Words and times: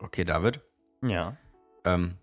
Okay, 0.00 0.24
David. 0.24 0.60
Ja. 1.02 1.36
Ähm, 1.84 2.14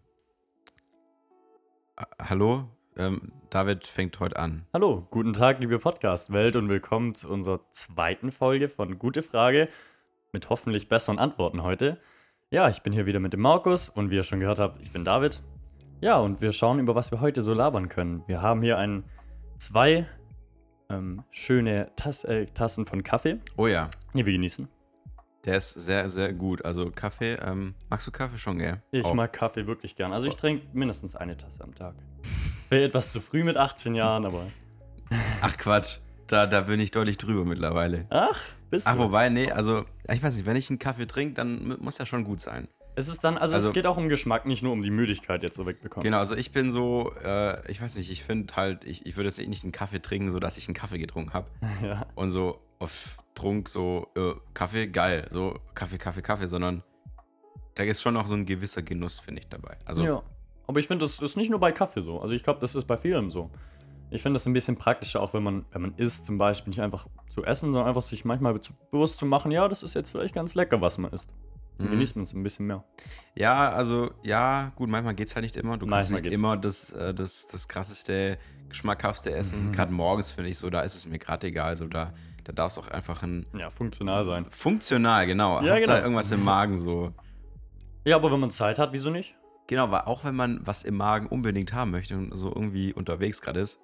äh, 1.98 2.06
hallo? 2.20 2.70
Ähm, 2.96 3.34
David 3.50 3.86
fängt 3.86 4.18
heute 4.22 4.40
an. 4.40 4.66
Hallo, 4.74 5.06
guten 5.12 5.34
Tag, 5.34 5.60
liebe 5.60 5.78
Podcast-Welt 5.78 6.56
und 6.56 6.70
willkommen 6.70 7.16
zu 7.16 7.30
unserer 7.30 7.60
zweiten 7.72 8.32
Folge 8.32 8.70
von 8.70 8.98
Gute 8.98 9.24
Frage 9.24 9.68
mit 10.32 10.50
hoffentlich 10.50 10.88
besseren 10.88 11.20
Antworten 11.20 11.64
heute. 11.64 12.00
Ja, 12.50 12.70
ich 12.70 12.82
bin 12.82 12.94
hier 12.94 13.08
wieder 13.08 13.20
mit 13.20 13.34
dem 13.34 13.42
Markus 13.42 13.90
und 13.90 14.10
wie 14.10 14.16
ihr 14.16 14.24
schon 14.24 14.40
gehört 14.40 14.60
habt, 14.60 14.82
ich 14.82 14.94
bin 14.94 15.04
David. 15.04 15.44
Ja, 16.00 16.18
und 16.20 16.40
wir 16.40 16.54
schauen, 16.54 16.80
über 16.80 16.96
was 16.96 17.12
wir 17.12 17.20
heute 17.20 17.42
so 17.42 17.54
labern 17.54 17.90
können. 17.90 18.24
Wir 18.26 18.42
haben 18.42 18.62
hier 18.62 18.78
ein, 18.78 19.04
zwei 19.58 20.08
ähm, 20.90 21.26
schöne 21.32 21.92
Tass, 21.98 22.24
äh, 22.24 22.46
Tassen 22.46 22.86
von 22.86 23.04
Kaffee, 23.04 23.40
Oh 23.58 23.68
ja, 23.68 23.90
die 24.14 24.26
wir 24.26 24.32
genießen. 24.32 24.70
Der 25.46 25.58
ist 25.58 25.74
sehr, 25.74 26.10
sehr 26.10 26.34
gut. 26.34 26.66
Also 26.66 26.90
Kaffee, 26.92 27.36
ähm, 27.36 27.76
magst 27.90 28.08
du 28.08 28.12
Kaffee 28.12 28.38
schon, 28.38 28.58
gell? 28.60 28.82
Ich 28.92 29.06
Auch. 29.06 29.14
mag 29.14 29.32
Kaffee 29.34 29.68
wirklich 29.68 29.96
gern. 29.96 30.12
Also 30.14 30.28
ich 30.28 30.36
trinke 30.36 30.66
mindestens 30.74 31.16
eine 31.16 31.38
Tasse 31.38 31.64
am 31.64 31.74
Tag. 31.76 31.96
Wäre 32.70 32.84
etwas 32.84 33.12
zu 33.12 33.22
früh 33.22 33.44
mit 33.44 33.58
18 33.58 33.96
Jahren, 33.96 34.26
aber. 34.26 34.48
Ach 35.42 35.56
Quatsch, 35.58 35.98
da, 36.28 36.48
da 36.48 36.62
bin 36.62 36.80
ich 36.80 36.92
deutlich 36.92 37.18
drüber 37.18 37.46
mittlerweile. 37.46 38.06
Ach, 38.10 38.40
bist 38.72 38.88
Ach, 38.88 38.94
du? 38.94 39.00
wobei, 39.00 39.30
nee, 39.30 39.52
also, 39.52 39.86
ich 40.12 40.22
weiß 40.24 40.36
nicht, 40.36 40.46
wenn 40.46 40.56
ich 40.56 40.70
einen 40.70 40.80
Kaffee 40.80 41.06
trinke, 41.06 41.36
dann 41.36 41.68
mu- 41.68 41.76
muss 41.80 41.98
der 41.98 42.06
schon 42.08 42.24
gut 42.24 42.42
sein. 42.42 42.68
Es 42.98 43.08
ist 43.10 43.24
dann, 43.26 43.38
also, 43.38 43.56
Also- 43.56 43.68
es 43.68 43.74
geht 43.74 43.86
auch 43.88 43.98
um 43.98 44.08
Geschmack, 44.10 44.46
nicht 44.46 44.64
nur 44.64 44.72
um 44.72 44.82
die 44.82 44.90
Müdigkeit 44.90 45.44
jetzt 45.44 45.56
so 45.58 45.66
wegbekommen. 45.66 46.04
Genau, 46.04 46.18
also 46.18 46.36
ich 46.36 46.52
bin 46.54 46.72
so, 46.72 47.14
äh, 47.24 47.70
ich 47.70 47.82
weiß 47.82 47.98
nicht, 47.98 48.10
ich 48.10 48.24
finde 48.24 48.56
halt, 48.56 48.84
ich, 48.86 49.06
ich 49.06 49.16
würde 49.18 49.28
jetzt 49.30 49.38
nicht 49.48 49.64
einen 49.64 49.72
Kaffee 49.74 50.02
trinken, 50.02 50.32
so 50.32 50.40
dass 50.40 50.58
ich 50.58 50.68
einen 50.68 50.76
Kaffee 50.76 50.98
getrunken 50.98 51.34
habe. 51.34 51.48
Ja. 51.84 52.06
Und 52.16 52.30
so 52.32 52.62
auf 52.80 53.18
Trunk 53.34 53.70
so, 53.70 54.08
äh, 54.16 54.34
Kaffee, 54.54 54.88
geil, 54.88 55.28
so 55.30 55.60
Kaffee, 55.74 55.98
Kaffee, 55.98 56.22
Kaffee, 56.22 56.48
sondern 56.48 56.84
da 57.76 57.84
ist 57.84 58.02
schon 58.02 58.14
noch 58.14 58.28
so 58.28 58.36
ein 58.36 58.46
gewisser 58.46 58.82
Genuss, 58.82 59.20
finde 59.20 59.42
ich, 59.42 59.50
dabei. 59.50 59.78
Also, 59.86 60.04
ja. 60.04 60.24
Aber 60.68 60.80
ich 60.80 60.88
finde, 60.88 61.06
das 61.06 61.20
ist 61.20 61.38
nicht 61.38 61.50
nur 61.52 61.60
bei 61.60 61.72
Kaffee 61.72 62.02
so. 62.02 62.20
Also 62.22 62.34
ich 62.34 62.44
glaube, 62.44 62.60
das 62.60 62.74
ist 62.74 62.86
bei 62.86 62.98
vielem 62.98 63.30
so. 63.30 63.52
Ich 64.10 64.22
finde 64.22 64.36
das 64.36 64.46
ein 64.46 64.54
bisschen 64.54 64.78
praktischer, 64.78 65.22
auch 65.22 65.34
wenn 65.34 65.44
man, 65.44 65.66
wenn 65.72 65.82
man 65.82 65.94
isst, 65.98 66.26
zum 66.26 66.38
Beispiel 66.38 66.72
nicht 66.72 66.82
einfach 66.82 67.08
zu 67.30 67.44
essen, 67.44 67.66
sondern 67.68 67.86
einfach 67.88 68.02
sich 68.02 68.24
manchmal 68.24 68.60
bewusst 68.92 69.18
zu 69.20 69.26
machen, 69.26 69.52
ja, 69.52 69.68
das 69.68 69.84
ist 69.84 69.94
jetzt 69.94 70.10
vielleicht 70.12 70.34
ganz 70.34 70.56
lecker, 70.56 70.80
was 70.82 70.98
man 70.98 71.12
isst. 71.12 71.30
Dann 71.78 71.88
Mhm. 71.88 71.92
genießt 71.92 72.16
man 72.16 72.24
es 72.24 72.34
ein 72.34 72.42
bisschen 72.42 72.68
mehr. 72.68 72.84
Ja, 73.36 73.72
also, 73.72 74.12
ja, 74.24 74.72
gut, 74.76 74.90
manchmal 74.90 75.14
geht 75.14 75.28
es 75.28 75.36
halt 75.36 75.44
nicht 75.44 75.58
immer. 75.58 75.78
Du 75.78 75.86
kannst 75.86 76.12
nicht 76.12 76.28
immer 76.28 76.56
das, 76.56 76.94
äh, 76.94 77.14
das, 77.14 77.48
das 77.48 77.68
krasseste, 77.68 78.38
geschmackhaftste 78.70 79.34
essen. 79.34 79.68
Mhm. 79.68 79.72
Gerade 79.74 79.92
morgens 79.92 80.32
finde 80.32 80.50
ich 80.52 80.58
so, 80.58 80.70
da 80.70 80.82
ist 80.82 80.96
es 80.96 81.06
mir 81.06 81.20
gerade 81.20 81.48
egal. 81.48 81.76
So, 81.76 81.88
da, 81.88 82.14
da 82.46 82.54
darf 82.54 82.72
es 82.72 82.78
auch 82.78 82.88
einfach 82.88 83.22
ein. 83.24 83.46
Ja, 83.58 83.70
funktional 83.70 84.24
sein. 84.24 84.46
Funktional, 84.50 85.28
genau. 85.28 85.62
Ja, 85.62 85.74
Hauptsache 85.74 85.80
genau. 85.96 86.04
irgendwas 86.04 86.32
im 86.32 86.44
Magen 86.44 86.78
so. 86.78 87.12
Ja, 88.06 88.16
aber 88.16 88.32
wenn 88.32 88.40
man 88.40 88.52
Zeit 88.52 88.80
hat, 88.80 88.94
wieso 88.94 89.10
nicht? 89.10 89.36
Genau, 89.68 89.90
weil 89.92 90.02
auch 90.02 90.24
wenn 90.24 90.36
man 90.36 90.62
was 90.66 90.84
im 90.84 90.96
Magen 90.96 91.28
unbedingt 91.28 91.74
haben 91.74 91.92
möchte 91.92 92.16
und 92.16 92.38
so 92.38 92.48
irgendwie 92.50 92.94
unterwegs 92.94 93.42
gerade 93.42 93.60
ist, 93.60 93.80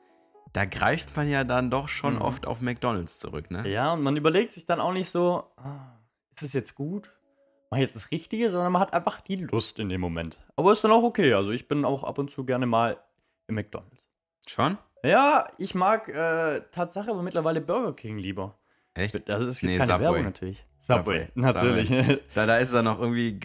da 0.54 0.66
greift 0.66 1.16
man 1.16 1.30
ja 1.30 1.44
dann 1.44 1.72
doch 1.72 1.88
schon 1.88 2.16
Mhm. 2.16 2.22
oft 2.22 2.46
auf 2.48 2.62
McDonalds 2.62 3.20
zurück, 3.20 3.50
ne? 3.52 3.68
Ja, 3.68 3.94
und 3.94 4.04
man 4.04 4.16
überlegt 4.16 4.54
sich 4.54 4.66
dann 4.66 4.80
auch 4.80 4.94
nicht 4.94 5.10
so, 5.10 5.44
ah, 5.58 5.98
ist 6.36 6.44
es 6.44 6.54
jetzt 6.54 6.76
gut? 6.76 7.12
Mach 7.72 7.78
ich 7.78 7.84
jetzt 7.86 7.96
das 7.96 8.12
Richtige, 8.12 8.52
sondern 8.52 8.74
man 8.74 8.82
hat 8.82 8.94
einfach 8.94 9.22
die 9.22 9.38
Lust 9.38 9.80
in 9.80 9.88
dem 9.90 10.02
Moment. 10.02 10.38
Aber 10.58 10.72
ist 10.74 10.84
dann 10.84 10.92
auch 10.92 11.04
okay. 11.04 11.34
Also 11.34 11.52
ich 11.52 11.68
bin 11.70 11.86
auch 11.86 12.04
ab 12.04 12.18
und 12.20 12.30
zu 12.30 12.44
gerne 12.46 12.66
mal 12.66 12.98
im 13.48 13.56
McDonalds. 13.56 14.06
Schon? 14.46 14.78
Ja, 15.04 15.48
ich 15.58 15.74
mag 15.76 16.08
äh, 16.10 16.62
Tatsache 16.72 17.10
aber 17.10 17.24
mittlerweile 17.24 17.62
Burger 17.62 17.94
King 17.94 18.18
lieber. 18.18 18.58
Echt? 18.94 19.28
Das 19.28 19.42
ist 19.42 19.62
jetzt 19.62 19.64
Nee, 19.64 19.78
keine 19.78 19.92
Subway. 19.94 20.04
Werbung 20.04 20.24
natürlich. 20.24 20.66
Subway. 20.80 21.28
natürlich. 21.36 21.90
Da, 22.34 22.46
da 22.46 22.58
ist 22.58 22.74
dann 22.74 22.86
noch 22.86 23.00
irgendwie 23.00 23.40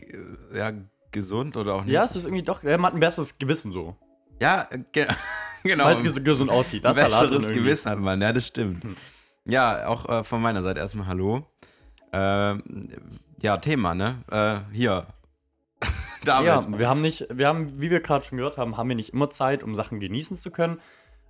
ja, 0.54 0.72
gesund 1.12 1.56
oder 1.56 1.74
auch 1.74 1.84
nicht. 1.84 1.92
ja, 1.92 2.04
es 2.04 2.16
ist 2.16 2.24
irgendwie 2.24 2.42
doch, 2.42 2.62
man 2.62 2.84
hat 2.84 2.94
ein 2.94 3.00
besseres 3.00 3.38
Gewissen 3.38 3.72
so. 3.72 3.96
Ja, 4.40 4.68
ge 4.92 5.06
genau. 5.62 5.84
Weil 5.84 5.94
es 5.94 6.02
ges 6.02 6.22
gesund 6.22 6.50
aussieht. 6.50 6.84
Das 6.84 6.98
ein 6.98 7.04
besseres. 7.04 7.48
Gewissen 7.48 7.90
hat 7.90 7.98
man, 7.98 8.20
ja, 8.20 8.32
das 8.32 8.46
stimmt. 8.46 8.84
Hm. 8.84 8.96
Ja, 9.44 9.86
auch 9.86 10.08
äh, 10.08 10.24
von 10.24 10.42
meiner 10.42 10.62
Seite 10.62 10.80
erstmal 10.80 11.06
Hallo. 11.06 11.46
Ähm, 12.12 12.88
ja, 13.40 13.56
Thema, 13.58 13.94
ne? 13.94 14.22
Äh, 14.30 14.74
hier. 14.74 15.06
David. 16.24 16.46
Ja, 16.46 16.78
wir 16.78 16.88
haben 16.88 17.00
nicht, 17.02 17.26
wir 17.30 17.46
haben, 17.46 17.80
wie 17.80 17.90
wir 17.90 18.00
gerade 18.00 18.24
schon 18.24 18.38
gehört 18.38 18.58
haben, 18.58 18.76
haben 18.76 18.88
wir 18.88 18.96
nicht 18.96 19.12
immer 19.12 19.30
Zeit, 19.30 19.62
um 19.62 19.74
Sachen 19.74 20.00
genießen 20.00 20.36
zu 20.36 20.50
können. 20.50 20.80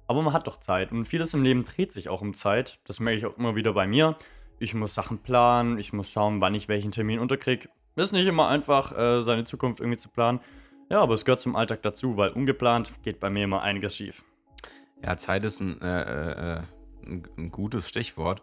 Aber 0.06 0.22
man 0.22 0.33
hat 0.33 0.47
doch 0.47 0.61
Zeit. 0.61 0.93
Und 0.93 1.06
vieles 1.06 1.34
im 1.34 1.43
Leben 1.43 1.65
dreht 1.65 1.93
sich 1.93 2.09
auch 2.09 2.22
um 2.22 2.34
Zeit. 2.34 2.78
Das 2.84 3.00
merke 3.00 3.19
ich 3.19 3.27
auch 3.27 3.37
immer 3.37 3.56
wieder 3.56 3.72
bei 3.72 3.87
mir. 3.87 4.17
Ich 4.59 4.75
muss 4.75 4.94
Sachen 4.94 5.19
planen, 5.19 5.78
ich 5.78 5.93
muss 5.93 6.09
schauen, 6.09 6.41
wann 6.41 6.55
ich 6.55 6.69
welchen 6.69 6.93
Termin 6.93 7.19
unterkriege. 7.19 7.69
Ist 7.97 8.12
nicht 8.12 8.27
immer 8.27 8.49
einfach, 8.49 8.97
äh, 8.97 9.22
seine 9.22 9.44
Zukunft 9.44 9.81
irgendwie 9.81 9.99
zu 9.99 10.09
planen. 10.09 10.41
Ja, 10.91 11.00
aber 11.00 11.15
es 11.15 11.25
gehört 11.25 11.41
zum 11.41 11.56
Alltag 11.56 11.83
dazu, 11.83 12.17
weil 12.17 12.31
ungeplant 12.31 12.93
geht 13.03 13.21
bei 13.21 13.31
mir 13.31 13.44
immer 13.44 13.62
einiges 13.62 13.97
schief. 13.97 14.22
Ja, 15.05 15.17
Zeit 15.17 15.44
ist 15.44 15.61
ein, 15.61 15.81
äh, 15.83 16.56
äh, 16.56 16.62
ein, 17.06 17.23
ein 17.37 17.50
gutes 17.50 17.88
Stichwort, 17.88 18.43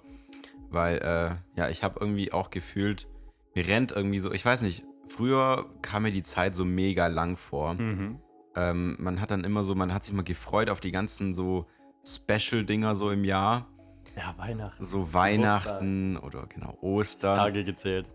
weil 0.70 0.98
äh, 0.98 1.60
ja, 1.60 1.70
ich 1.70 1.84
habe 1.84 2.00
irgendwie 2.00 2.34
auch 2.34 2.50
gefühlt, 2.50 3.08
mir 3.56 3.68
rennt 3.68 3.92
irgendwie 3.92 4.20
so, 4.20 4.32
ich 4.32 4.44
weiß 4.44 4.62
nicht, 4.64 4.84
früher 5.08 5.70
kam 5.82 6.04
mir 6.04 6.12
die 6.12 6.24
Zeit 6.24 6.56
so 6.56 6.66
mega 6.66 7.08
lang 7.08 7.38
vor. 7.38 7.76
Mhm. 7.76 8.20
Ähm, 8.56 8.96
man 9.00 9.20
hat 9.20 9.32
dann 9.32 9.44
immer 9.44 9.64
so, 9.64 9.74
man 9.76 9.94
hat 9.94 10.04
sich 10.04 10.14
mal 10.14 10.24
gefreut 10.24 10.70
auf 10.70 10.80
die 10.80 10.92
ganzen 10.92 11.34
so 11.34 11.66
Special-Dinger 12.06 12.96
so 12.96 13.12
im 13.12 13.24
Jahr, 13.24 13.68
Ja, 14.16 14.36
Weihnachten. 14.38 14.84
so 14.84 15.14
Weihnachten 15.14 16.18
oder 16.18 16.46
genau 16.48 16.78
Ostern. 16.82 17.38
Tage 17.38 17.64
gezählt. 17.64 18.06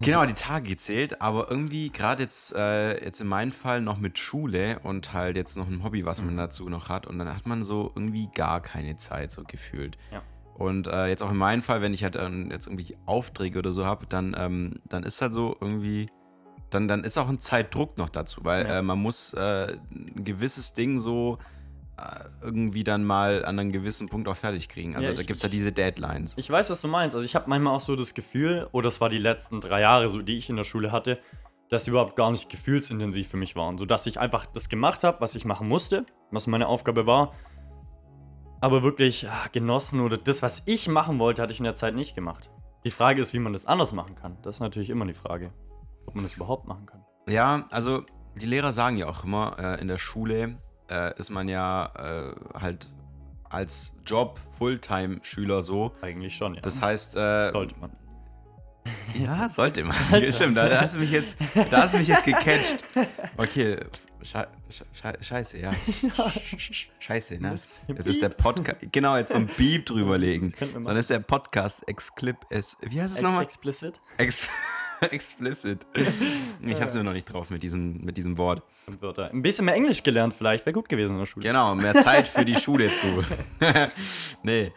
Genau, 0.00 0.26
die 0.26 0.32
Tage 0.34 0.68
gezählt, 0.68 1.20
aber 1.20 1.48
irgendwie 1.48 1.90
gerade 1.90 2.24
jetzt, 2.24 2.52
äh, 2.56 3.04
jetzt 3.04 3.20
in 3.20 3.28
meinem 3.28 3.52
Fall 3.52 3.80
noch 3.80 3.98
mit 3.98 4.18
Schule 4.18 4.80
und 4.80 5.12
halt 5.12 5.36
jetzt 5.36 5.56
noch 5.56 5.68
ein 5.68 5.84
Hobby, 5.84 6.04
was 6.04 6.20
man 6.20 6.34
Mhm. 6.34 6.38
dazu 6.38 6.68
noch 6.68 6.88
hat 6.88 7.06
und 7.06 7.18
dann 7.18 7.28
hat 7.28 7.46
man 7.46 7.62
so 7.62 7.92
irgendwie 7.94 8.28
gar 8.34 8.60
keine 8.60 8.96
Zeit 8.96 9.30
so 9.30 9.44
gefühlt. 9.44 9.96
Ja. 10.10 10.22
Und 10.54 10.88
äh, 10.88 11.06
jetzt 11.06 11.22
auch 11.22 11.30
in 11.30 11.36
meinem 11.36 11.62
Fall, 11.62 11.82
wenn 11.82 11.94
ich 11.94 12.02
halt 12.02 12.16
ähm, 12.16 12.50
jetzt 12.50 12.66
irgendwie 12.66 12.96
Aufträge 13.06 13.60
oder 13.60 13.72
so 13.72 13.86
habe, 13.86 14.06
dann, 14.06 14.34
ähm, 14.36 14.80
dann 14.88 15.04
ist 15.04 15.22
halt 15.22 15.32
so 15.34 15.56
irgendwie, 15.60 16.10
dann, 16.74 16.88
dann 16.88 17.04
ist 17.04 17.18
auch 17.18 17.28
ein 17.28 17.38
Zeitdruck 17.38 17.98
noch 17.98 18.08
dazu, 18.08 18.40
weil 18.44 18.66
Ja. 18.66 18.78
äh, 18.78 18.82
man 18.82 18.98
muss 18.98 19.34
äh, 19.34 19.76
ein 19.90 20.24
gewisses 20.24 20.72
Ding 20.74 20.98
so 20.98 21.38
äh, 21.98 22.24
irgendwie 22.42 22.84
dann 22.84 23.04
mal 23.04 23.44
an 23.44 23.58
einem 23.58 23.70
gewissen 23.70 24.08
Punkt 24.08 24.26
auch 24.26 24.36
fertig 24.36 24.68
kriegen. 24.68 24.96
Also 24.96 25.08
Ja, 25.10 25.14
da 25.14 25.20
ich- 25.20 25.26
gibt 25.26 25.36
es 25.38 25.42
ja 25.42 25.48
diese 25.48 25.72
Deadlines. 25.72 26.34
Ich 26.38 26.48
weiß, 26.50 26.70
was 26.70 26.80
du 26.80 26.88
meinst. 26.88 27.14
Also 27.14 27.24
ich 27.24 27.34
habe 27.34 27.48
manchmal 27.50 27.74
auch 27.74 27.80
so 27.82 27.94
das 27.96 28.14
Gefühl, 28.14 28.66
oder 28.72 28.84
das 28.84 29.00
war 29.00 29.08
die 29.10 29.18
letzten 29.18 29.60
drei 29.60 29.82
Jahre, 29.82 30.08
so 30.08 30.22
die 30.22 30.36
ich 30.36 30.48
in 30.48 30.56
der 30.56 30.64
Schule 30.64 30.90
hatte, 30.90 31.18
dass 31.68 31.84
sie 31.84 31.90
überhaupt 31.90 32.16
gar 32.16 32.30
nicht 32.30 32.48
gefühlsintensiv 32.48 33.28
für 33.28 33.36
mich 33.36 33.56
waren. 33.56 33.76
So 33.78 33.84
dass 33.86 34.06
ich 34.06 34.18
einfach 34.18 34.46
das 34.46 34.68
gemacht 34.68 35.04
habe, 35.04 35.20
was 35.20 35.34
ich 35.34 35.44
machen 35.44 35.68
musste, 35.68 36.06
was 36.30 36.46
meine 36.46 36.66
Aufgabe 36.66 37.06
war. 37.06 37.34
Aber 38.60 38.82
wirklich 38.82 39.28
ah, 39.28 39.46
genossen 39.52 40.00
oder 40.00 40.16
das, 40.16 40.42
was 40.42 40.62
ich 40.66 40.88
machen 40.88 41.18
wollte, 41.18 41.42
hatte 41.42 41.52
ich 41.52 41.58
in 41.60 41.64
der 41.64 41.74
Zeit 41.76 41.94
nicht 41.94 42.14
gemacht. 42.14 42.48
Die 42.84 42.90
Frage 42.90 43.20
ist, 43.20 43.32
wie 43.34 43.38
man 43.38 43.52
das 43.52 43.66
anders 43.66 43.92
machen 43.92 44.14
kann. 44.14 44.38
Das 44.42 44.56
ist 44.56 44.60
natürlich 44.60 44.90
immer 44.90 45.04
die 45.06 45.14
Frage. 45.14 45.52
Ob 46.06 46.14
man 46.14 46.24
das 46.24 46.34
überhaupt 46.34 46.66
machen 46.66 46.86
kann. 46.86 47.04
Ja, 47.28 47.66
also 47.70 48.04
die 48.34 48.46
Lehrer 48.46 48.72
sagen 48.72 48.96
ja 48.96 49.06
auch 49.06 49.24
immer, 49.24 49.56
äh, 49.58 49.80
in 49.80 49.88
der 49.88 49.98
Schule 49.98 50.58
äh, 50.90 51.18
ist 51.18 51.30
man 51.30 51.48
ja 51.48 51.92
äh, 51.96 52.34
halt 52.58 52.90
als 53.48 53.94
Job 54.06 54.40
Fulltime-Schüler 54.58 55.62
so. 55.62 55.92
Eigentlich 56.00 56.34
schon, 56.36 56.54
ja. 56.54 56.60
Das 56.62 56.80
heißt, 56.80 57.16
äh, 57.16 57.52
sollte 57.52 57.74
man. 57.78 57.92
ja, 59.14 59.48
sollte 59.48 59.84
man. 59.84 59.96
Alter. 60.10 60.32
Stimmt, 60.32 60.56
da, 60.56 60.68
da 60.68 60.80
hast 60.80 60.94
du 60.94 61.00
mich 61.00 61.10
jetzt, 61.10 61.36
da 61.70 61.82
hast 61.82 61.94
du 61.94 61.98
mich 61.98 62.08
jetzt 62.08 62.24
gecatcht. 62.24 62.84
Okay, 63.36 63.76
sche 64.22 64.48
sche 64.70 64.84
sche 64.92 65.18
scheiße, 65.20 65.58
ja. 65.58 65.72
Scheiße, 66.98 67.38
ne? 67.38 67.54
Es 67.54 68.06
ist 68.06 68.22
der 68.22 68.30
Podcast. 68.30 68.78
Genau, 68.90 69.16
jetzt 69.16 69.32
so 69.32 69.38
ein 69.38 69.46
Beep 69.56 69.86
drüberlegen. 69.86 70.54
Dann 70.58 70.96
ist 70.96 71.10
der 71.10 71.20
Podcast 71.20 71.86
Exclip. 71.88 72.38
Wie 72.50 73.00
heißt 73.00 73.14
es 73.14 73.20
nochmal? 73.20 73.44
Explicit. 73.44 74.00
Ex 74.16 74.40
explicit. 75.10 75.86
Ich 76.64 76.80
hab's 76.80 76.94
nur 76.94 77.02
noch 77.04 77.12
nicht 77.12 77.24
drauf 77.24 77.50
mit 77.50 77.62
diesem, 77.62 78.04
mit 78.04 78.16
diesem 78.16 78.38
Wort. 78.38 78.62
Wörter. 79.00 79.30
Ein 79.30 79.42
bisschen 79.42 79.64
mehr 79.64 79.74
Englisch 79.74 80.02
gelernt 80.02 80.34
vielleicht. 80.34 80.66
Wäre 80.66 80.72
gut 80.74 80.88
gewesen 80.88 81.12
in 81.14 81.18
der 81.20 81.26
Schule. 81.26 81.46
Genau, 81.46 81.74
mehr 81.74 81.94
Zeit 81.94 82.28
für 82.28 82.44
die 82.44 82.56
Schule 82.56 82.92
zu. 82.92 83.24
nee. 84.42 84.72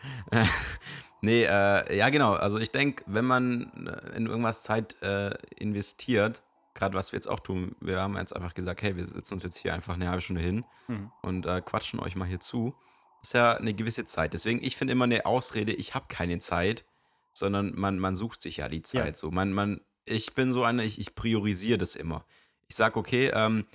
nee, 1.22 1.44
äh, 1.44 1.98
ja, 1.98 2.10
genau. 2.10 2.34
Also 2.34 2.60
ich 2.60 2.72
denke, 2.72 3.04
wenn 3.08 3.26
man 3.26 3.72
äh, 3.88 4.16
in 4.18 4.28
irgendwas 4.28 4.64
Zeit 4.64 5.02
äh, 5.02 5.32
investiert, 5.58 6.44
gerade 6.74 6.96
was 6.96 7.12
wir 7.12 7.18
jetzt 7.18 7.28
auch 7.28 7.40
tun, 7.40 7.76
wir 7.80 8.00
haben 8.00 8.18
jetzt 8.18 8.36
einfach 8.36 8.54
gesagt, 8.54 8.82
hey, 8.82 8.96
wir 8.96 9.08
setzen 9.08 9.36
uns 9.36 9.44
jetzt 9.44 9.58
hier 9.58 9.74
einfach 9.74 9.94
eine 9.96 10.10
halbe 10.10 10.22
Stunde 10.22 10.42
hin 10.42 10.66
Mhm. 10.88 11.12
und 11.24 11.46
äh, 11.48 11.62
quatschen 11.62 12.00
euch 12.00 12.16
mal 12.16 12.28
hier 12.28 12.40
zu. 12.40 12.76
Das 13.22 13.30
ist 13.30 13.34
ja 13.34 13.54
eine 13.54 13.74
gewisse 13.74 14.06
Zeit. 14.06 14.34
Deswegen, 14.36 14.64
ich 14.64 14.78
finde 14.78 14.92
immer 14.92 15.06
eine 15.06 15.26
Ausrede, 15.26 15.74
ich 15.74 15.96
habe 15.96 16.06
keine 16.10 16.38
Zeit, 16.38 16.86
sondern 17.34 17.74
man, 17.76 17.98
man 17.98 18.16
sucht 18.16 18.44
sich 18.44 18.58
ja 18.58 18.70
die 18.70 18.84
Zeit. 18.84 19.06
Ja. 19.08 19.16
So, 19.16 19.32
man, 19.32 19.52
man, 19.52 19.82
ich 20.06 20.34
bin 20.36 20.52
so 20.54 20.64
einer, 20.64 20.84
ich, 20.84 21.00
ich 21.00 21.16
priorisiere 21.16 21.78
das 21.78 21.96
immer. 21.96 22.26
Ich 22.68 22.76
sage, 22.76 22.98
okay, 23.00 23.32
ähm, 23.34 23.66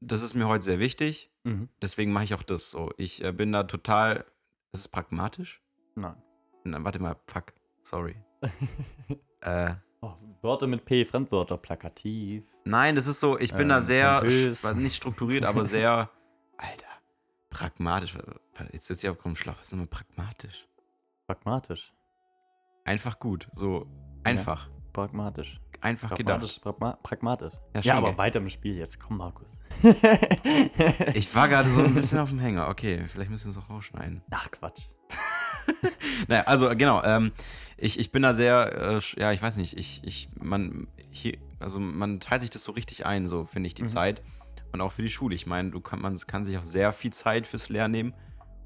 das 0.00 0.22
ist 0.22 0.34
mir 0.34 0.48
heute 0.48 0.64
sehr 0.64 0.78
wichtig, 0.78 1.30
Mhm. 1.44 1.68
deswegen 1.82 2.12
mache 2.12 2.24
ich 2.24 2.34
auch 2.34 2.42
das 2.42 2.70
so. 2.70 2.90
Ich 2.96 3.22
äh, 3.22 3.32
bin 3.32 3.52
da 3.52 3.64
total. 3.64 4.24
Ist 4.72 4.80
es 4.80 4.88
pragmatisch? 4.88 5.62
Nein. 5.94 6.16
Na, 6.64 6.82
warte 6.82 6.98
mal, 6.98 7.16
fuck, 7.26 7.52
sorry. 7.82 8.16
äh, 9.40 9.74
Oh, 10.00 10.14
Wörter 10.42 10.66
mit 10.66 10.84
P, 10.84 11.04
Fremdwörter, 11.06 11.56
plakativ. 11.56 12.44
Nein, 12.64 12.94
das 12.94 13.06
ist 13.06 13.20
so, 13.20 13.38
ich 13.38 13.52
bin 13.52 13.62
Ähm, 13.62 13.68
da 13.70 13.80
sehr, 13.82 14.20
pompös. 14.20 14.62
sch- 14.64 14.74
nicht 14.74 14.96
strukturiert, 14.96 15.44
aber 15.44 15.64
sehr, 15.64 16.10
Alter, 16.58 16.86
pragmatisch. 17.48 18.16
Jetzt 18.72 18.86
sitze 18.86 19.06
ich 19.06 19.10
auf 19.10 19.22
dem 19.22 19.34
Schlaf. 19.36 19.56
Was 19.60 19.68
ist 19.68 19.72
nochmal 19.72 19.86
pragmatisch? 19.86 20.66
Pragmatisch. 21.26 21.94
Einfach 22.84 23.18
gut, 23.18 23.48
so 23.54 23.86
einfach, 24.24 24.68
Pragmatisch. 24.94 25.60
einfach 25.82 26.08
Pragmatisch. 26.08 26.54
gedacht. 26.60 26.62
Pragma 26.78 26.98
pragmatisch. 27.02 27.52
Ja, 27.74 27.80
Ja, 27.82 27.94
aber 27.98 28.08
gell? 28.08 28.18
weiter 28.18 28.38
im 28.38 28.48
Spiel 28.48 28.76
jetzt. 28.78 28.98
Komm, 28.98 29.18
Markus. 29.18 29.46
Ich 31.14 31.34
war 31.34 31.48
gerade 31.48 31.68
so 31.70 31.82
ein 31.82 31.94
bisschen 31.94 32.18
auf 32.18 32.28
dem 32.30 32.38
Hänger. 32.38 32.68
Okay, 32.68 33.04
vielleicht 33.08 33.30
müssen 33.30 33.46
wir 33.52 33.58
es 33.58 33.64
auch 33.64 33.70
rausschneiden. 33.70 34.22
Ach, 34.30 34.50
Quatsch. 34.50 34.84
Naja, 36.28 36.42
also 36.44 36.68
genau, 36.76 37.02
ähm, 37.02 37.32
ich, 37.78 37.98
ich 37.98 38.12
bin 38.12 38.22
da 38.22 38.34
sehr, 38.34 38.98
äh, 38.98 39.20
ja, 39.20 39.32
ich 39.32 39.40
weiß 39.42 39.56
nicht, 39.56 39.76
ich, 39.76 40.02
ich, 40.04 40.28
man, 40.38 40.86
hier, 41.10 41.38
also 41.58 41.80
man 41.80 42.20
teilt 42.20 42.42
sich 42.42 42.50
das 42.50 42.62
so 42.64 42.72
richtig 42.72 43.04
ein, 43.06 43.26
so 43.26 43.44
finde 43.46 43.66
ich 43.66 43.74
die 43.74 43.82
Mhm. 43.82 43.88
Zeit. 43.88 44.22
Und 44.72 44.80
auch 44.80 44.92
für 44.92 45.02
die 45.02 45.08
Schule. 45.10 45.34
Ich 45.34 45.46
meine, 45.46 45.70
du 45.70 45.80
kann, 45.80 46.00
man 46.00 46.16
kann 46.26 46.44
sich 46.44 46.58
auch 46.58 46.62
sehr 46.62 46.92
viel 46.92 47.12
Zeit 47.12 47.46
fürs 47.46 47.68
Lernen 47.68 47.92
nehmen 47.92 48.14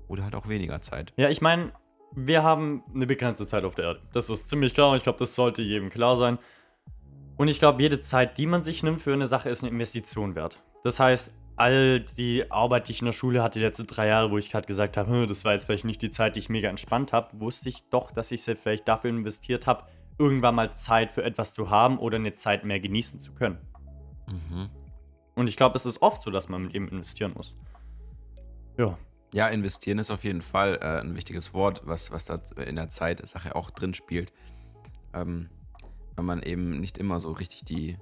oder 0.08 0.24
halt 0.24 0.34
auch 0.34 0.48
weniger 0.48 0.80
Zeit. 0.80 1.12
Ja, 1.16 1.28
ich 1.30 1.40
meine, 1.40 1.72
wir 2.14 2.42
haben 2.42 2.82
eine 2.94 3.06
begrenzte 3.06 3.46
Zeit 3.46 3.64
auf 3.64 3.74
der 3.74 3.84
Erde. 3.84 4.00
Das 4.12 4.30
ist 4.30 4.48
ziemlich 4.48 4.74
klar 4.74 4.90
und 4.90 4.96
ich 4.96 5.02
glaube, 5.02 5.18
das 5.18 5.34
sollte 5.34 5.62
jedem 5.62 5.90
klar 5.90 6.16
sein. 6.16 6.38
Und 7.36 7.48
ich 7.48 7.58
glaube, 7.58 7.80
jede 7.82 8.00
Zeit, 8.00 8.36
die 8.38 8.46
man 8.46 8.62
sich 8.62 8.82
nimmt 8.82 9.00
für 9.00 9.12
eine 9.12 9.26
Sache, 9.26 9.48
ist 9.48 9.62
eine 9.62 9.70
Investition 9.70 10.34
wert. 10.34 10.60
Das 10.82 10.98
heißt, 10.98 11.32
all 11.56 12.00
die 12.00 12.50
Arbeit, 12.50 12.88
die 12.88 12.92
ich 12.92 13.00
in 13.00 13.06
der 13.06 13.12
Schule 13.12 13.42
hatte, 13.42 13.58
die 13.58 13.64
letzten 13.64 13.86
drei 13.86 14.08
Jahre, 14.08 14.30
wo 14.30 14.38
ich 14.38 14.50
gerade 14.50 14.66
gesagt 14.66 14.96
habe, 14.96 15.10
"Hm, 15.10 15.28
das 15.28 15.44
war 15.44 15.52
jetzt 15.52 15.64
vielleicht 15.64 15.84
nicht 15.84 16.02
die 16.02 16.10
Zeit, 16.10 16.36
die 16.36 16.40
ich 16.40 16.48
mega 16.48 16.68
entspannt 16.68 17.12
habe, 17.12 17.40
wusste 17.40 17.68
ich 17.68 17.88
doch, 17.90 18.10
dass 18.10 18.30
ich 18.30 18.42
sie 18.42 18.56
vielleicht 18.56 18.88
dafür 18.88 19.10
investiert 19.10 19.66
habe, 19.66 19.84
irgendwann 20.18 20.54
mal 20.54 20.72
Zeit 20.72 21.12
für 21.12 21.22
etwas 21.22 21.52
zu 21.52 21.70
haben 21.70 21.98
oder 21.98 22.16
eine 22.16 22.34
Zeit 22.34 22.64
mehr 22.64 22.80
genießen 22.80 23.20
zu 23.20 23.32
können. 23.32 23.58
Mhm. 24.28 24.70
Und 25.34 25.48
ich 25.48 25.56
glaube, 25.56 25.76
es 25.76 25.86
ist 25.86 26.02
oft 26.02 26.22
so, 26.22 26.30
dass 26.30 26.48
man 26.48 26.62
mit 26.62 26.74
eben 26.74 26.88
investieren 26.88 27.32
muss. 27.34 27.54
Ja. 28.76 28.98
Ja, 29.32 29.48
investieren 29.48 29.98
ist 29.98 30.10
auf 30.10 30.24
jeden 30.24 30.42
Fall 30.42 30.78
äh, 30.80 31.00
ein 31.00 31.14
wichtiges 31.14 31.52
Wort, 31.52 31.82
was, 31.84 32.10
was 32.10 32.24
da 32.24 32.40
in 32.64 32.76
der 32.76 32.88
Zeit 32.88 33.26
Sache 33.26 33.54
auch 33.54 33.70
drin 33.70 33.94
spielt. 33.94 34.32
Ähm, 35.12 35.50
weil 36.16 36.24
man 36.24 36.42
eben 36.42 36.80
nicht 36.80 36.98
immer 36.98 37.20
so 37.20 37.32
richtig 37.32 37.64
die, 37.64 37.96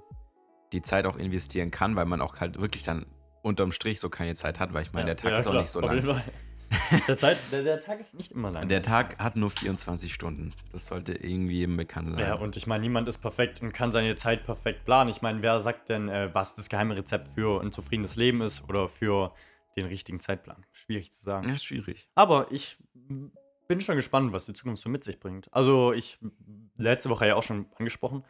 die 0.71 0.81
Zeit 0.81 1.05
auch 1.05 1.17
investieren 1.17 1.71
kann, 1.71 1.95
weil 1.95 2.05
man 2.05 2.21
auch 2.21 2.39
halt 2.39 2.59
wirklich 2.59 2.83
dann 2.83 3.05
unterm 3.43 3.71
Strich 3.71 3.99
so 3.99 4.09
keine 4.09 4.35
Zeit 4.35 4.59
hat, 4.59 4.73
weil 4.73 4.83
ich 4.83 4.93
meine, 4.93 5.09
Ja, 5.09 5.15
der 5.15 5.17
Tag 5.17 5.31
ja, 5.31 5.37
ist 5.37 5.47
auch 5.47 5.51
klar, 5.51 5.61
nicht 5.61 5.71
so 5.71 5.81
lang. 5.81 6.21
Der, 7.07 7.17
Zeit, 7.17 7.37
der, 7.51 7.63
der 7.63 7.79
Tag 7.79 7.99
ist 8.01 8.13
nicht 8.13 8.33
immer 8.33 8.51
lang. 8.51 8.67
Der 8.67 8.81
Tag 8.81 9.17
hat 9.19 9.37
nur 9.37 9.49
24 9.49 10.13
Stunden. 10.13 10.53
Das 10.73 10.87
sollte 10.87 11.13
irgendwie 11.13 11.59
jedem 11.59 11.77
bekannt 11.77 12.09
sein. 12.09 12.19
Ja, 12.19 12.33
und 12.33 12.57
ich 12.57 12.67
meine, 12.67 12.81
niemand 12.81 13.07
ist 13.07 13.19
perfekt 13.19 13.61
und 13.61 13.71
kann 13.71 13.93
seine 13.93 14.17
Zeit 14.17 14.45
perfekt 14.45 14.83
planen. 14.83 15.09
Ich 15.09 15.21
meine, 15.21 15.41
wer 15.41 15.61
sagt 15.61 15.87
denn, 15.87 16.09
äh, 16.09 16.29
was 16.33 16.55
das 16.55 16.67
geheime 16.67 16.97
Rezept 16.97 17.29
für 17.29 17.61
ein 17.61 17.71
zufriedenes 17.71 18.17
Leben 18.17 18.41
ist 18.41 18.67
oder 18.67 18.89
für 18.89 19.31
den 19.77 19.85
richtigen 19.85 20.19
Zeitplan? 20.19 20.65
Schwierig 20.73 21.13
zu 21.13 21.23
sagen. 21.23 21.47
Ja, 21.47 21.57
schwierig. 21.57 22.09
Aber 22.15 22.51
ich 22.51 22.77
bin 23.67 23.79
schon 23.81 23.95
gespannt, 23.95 24.33
was 24.33 24.45
die 24.45 24.53
Zukunft 24.53 24.81
so 24.81 24.89
mit 24.89 25.03
sich 25.03 25.19
bringt. 25.19 25.47
Also, 25.53 25.93
ich 25.93 26.19
letzte 26.75 27.09
Woche 27.09 27.27
ja 27.27 27.35
auch 27.35 27.43
schon 27.43 27.67
angesprochen. 27.77 28.23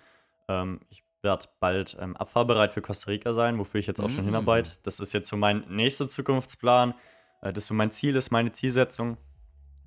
Ähm, 0.47 0.81
ich 0.89 1.03
werde 1.23 1.47
bald 1.59 1.97
ähm, 1.99 2.15
abfahrbereit 2.15 2.73
für 2.73 2.81
Costa 2.81 3.09
Rica 3.09 3.33
sein, 3.33 3.57
wofür 3.57 3.79
ich 3.79 3.87
jetzt 3.87 3.99
auch 3.99 4.09
schon 4.09 4.23
Mm. 4.23 4.27
hinarbeite. 4.27 4.71
Das 4.83 4.99
ist 4.99 5.13
jetzt 5.13 5.29
so 5.29 5.35
mein 5.37 5.65
nächster 5.67 6.07
Zukunftsplan. 6.07 6.93
Äh, 7.41 7.53
das 7.53 7.65
so 7.67 7.73
mein 7.73 7.91
Ziel 7.91 8.15
ist, 8.15 8.29
meine 8.31 8.51
Zielsetzung, 8.51 9.17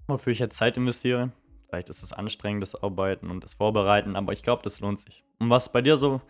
wofür 0.09 0.33
ich 0.33 0.39
jetzt 0.41 0.57
Zeit 0.57 0.77
investiere. 0.77 1.31
Vielleicht 1.69 1.89
ist 1.89 2.03
es 2.03 2.13
anstrengend, 2.13 2.63
das 2.63 2.75
Arbeiten 2.75 3.31
und 3.31 3.45
das 3.45 3.55
Vorbereiten, 3.55 4.17
aber 4.17 4.33
ich 4.33 4.43
glaube, 4.43 4.63
das 4.65 4.81
lohnt 4.81 4.99
sich. 4.99 5.23
Und 5.39 5.51
was 5.51 5.71
bei 5.71 5.83
dir 5.83 5.97
so, 5.97 6.21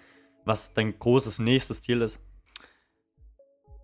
was 0.45 0.75
dein 0.75 0.99
großes 0.99 1.39
nächstes 1.39 1.81
Ziel 1.83 2.03
ist? 2.03 2.21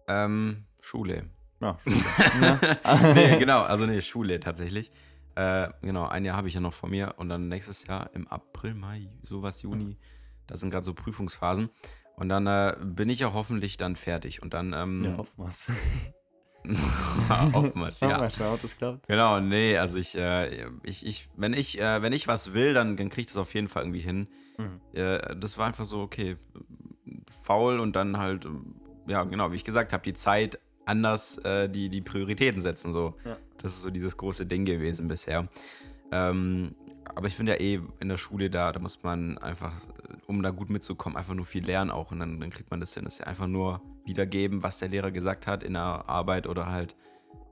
Ähm, 0.06 0.64
Schule. 0.82 1.28
Ja, 1.60 1.78
Schule. 1.86 2.58
nee, 3.14 3.36
genau, 3.38 3.62
also 3.62 3.86
nee, 3.86 4.00
Schule 4.00 4.40
tatsächlich. 4.40 4.90
Äh, 5.34 5.68
genau, 5.82 6.06
ein 6.06 6.24
Jahr 6.24 6.36
habe 6.36 6.48
ich 6.48 6.54
ja 6.54 6.60
noch 6.60 6.72
vor 6.72 6.88
mir 6.88 7.14
und 7.18 7.28
dann 7.28 7.48
nächstes 7.48 7.86
Jahr 7.86 8.10
im 8.14 8.26
April, 8.28 8.74
Mai, 8.74 9.08
sowas, 9.22 9.60
Juni, 9.62 9.96
da 10.46 10.56
sind 10.56 10.70
gerade 10.70 10.84
so 10.84 10.94
Prüfungsphasen. 10.94 11.68
Und 12.16 12.30
dann 12.30 12.46
äh, 12.46 12.74
bin 12.82 13.10
ich 13.10 13.18
ja 13.18 13.34
hoffentlich 13.34 13.76
dann 13.76 13.94
fertig. 13.96 14.40
Und 14.42 14.54
dann, 14.54 14.72
ähm, 14.72 15.04
Ja, 15.04 15.16
hoffen 15.18 15.32
wir's. 15.36 15.66
oftmals, 17.52 18.00
Ja, 18.00 18.10
ja. 18.10 18.18
mal 18.18 18.30
schauen, 18.30 18.54
ob 18.54 18.62
das 18.62 18.76
klappt. 18.76 19.06
Genau, 19.06 19.40
nee, 19.40 19.76
also 19.76 19.98
ich, 19.98 20.16
äh, 20.16 20.66
ich, 20.82 21.04
ich, 21.06 21.28
wenn 21.36 21.52
ich, 21.52 21.80
äh, 21.80 22.02
wenn 22.02 22.12
ich 22.12 22.26
was 22.26 22.54
will, 22.54 22.74
dann, 22.74 22.96
dann 22.96 23.08
kriege 23.10 23.20
ich 23.22 23.26
das 23.26 23.36
auf 23.36 23.54
jeden 23.54 23.68
Fall 23.68 23.82
irgendwie 23.84 24.00
hin. 24.00 24.28
Mhm. 24.58 24.80
Äh, 24.94 25.36
das 25.36 25.58
war 25.58 25.66
einfach 25.66 25.84
so, 25.84 26.00
okay, 26.00 26.36
faul 27.42 27.78
und 27.78 27.94
dann 27.94 28.16
halt, 28.18 28.48
ja, 29.06 29.24
genau, 29.24 29.52
wie 29.52 29.56
ich 29.56 29.64
gesagt 29.64 29.92
habe, 29.92 30.02
die 30.02 30.14
Zeit 30.14 30.58
anders, 30.86 31.38
äh, 31.38 31.68
die, 31.68 31.88
die 31.88 32.00
Prioritäten 32.00 32.62
setzen, 32.62 32.92
so. 32.92 33.14
Ja. 33.24 33.36
Das 33.58 33.72
ist 33.72 33.82
so 33.82 33.90
dieses 33.90 34.16
große 34.16 34.46
Ding 34.46 34.64
gewesen 34.64 35.08
bisher. 35.08 35.48
Ähm, 36.12 36.74
aber 37.14 37.26
ich 37.28 37.34
finde 37.34 37.52
ja 37.52 37.60
eh 37.60 37.80
in 38.00 38.08
der 38.08 38.16
Schule 38.16 38.50
da, 38.50 38.72
da 38.72 38.78
muss 38.78 39.02
man 39.02 39.38
einfach, 39.38 39.72
um 40.26 40.42
da 40.42 40.50
gut 40.50 40.70
mitzukommen, 40.70 41.16
einfach 41.16 41.34
nur 41.34 41.46
viel 41.46 41.64
lernen 41.64 41.90
auch 41.90 42.10
und 42.10 42.20
dann, 42.20 42.40
dann 42.40 42.50
kriegt 42.50 42.70
man 42.70 42.80
das 42.80 42.94
hin, 42.94 43.04
das 43.04 43.14
ist 43.14 43.20
ja 43.20 43.26
einfach 43.26 43.46
nur 43.46 43.80
wiedergeben, 44.04 44.62
was 44.62 44.78
der 44.78 44.88
Lehrer 44.88 45.10
gesagt 45.10 45.46
hat 45.46 45.62
in 45.62 45.74
der 45.74 46.04
Arbeit 46.08 46.46
oder 46.46 46.66
halt 46.66 46.94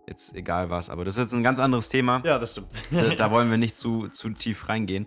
jetzt 0.07 0.35
egal 0.35 0.71
was. 0.71 0.91
Aber 0.91 1.05
das 1.05 1.17
ist 1.17 1.25
jetzt 1.25 1.35
ein 1.35 1.43
ganz 1.43 1.59
anderes 1.61 1.89
Thema 1.89 2.23
Ja, 2.25 2.39
das 2.39 2.53
stimmt. 2.53 2.69
da, 2.91 3.15
da 3.17 3.31
wollen 3.31 3.51
wir 3.51 3.59
nicht 3.59 3.75
zu, 3.75 4.09
zu 4.09 4.31
tief 4.31 4.69
reingehen. 4.69 5.07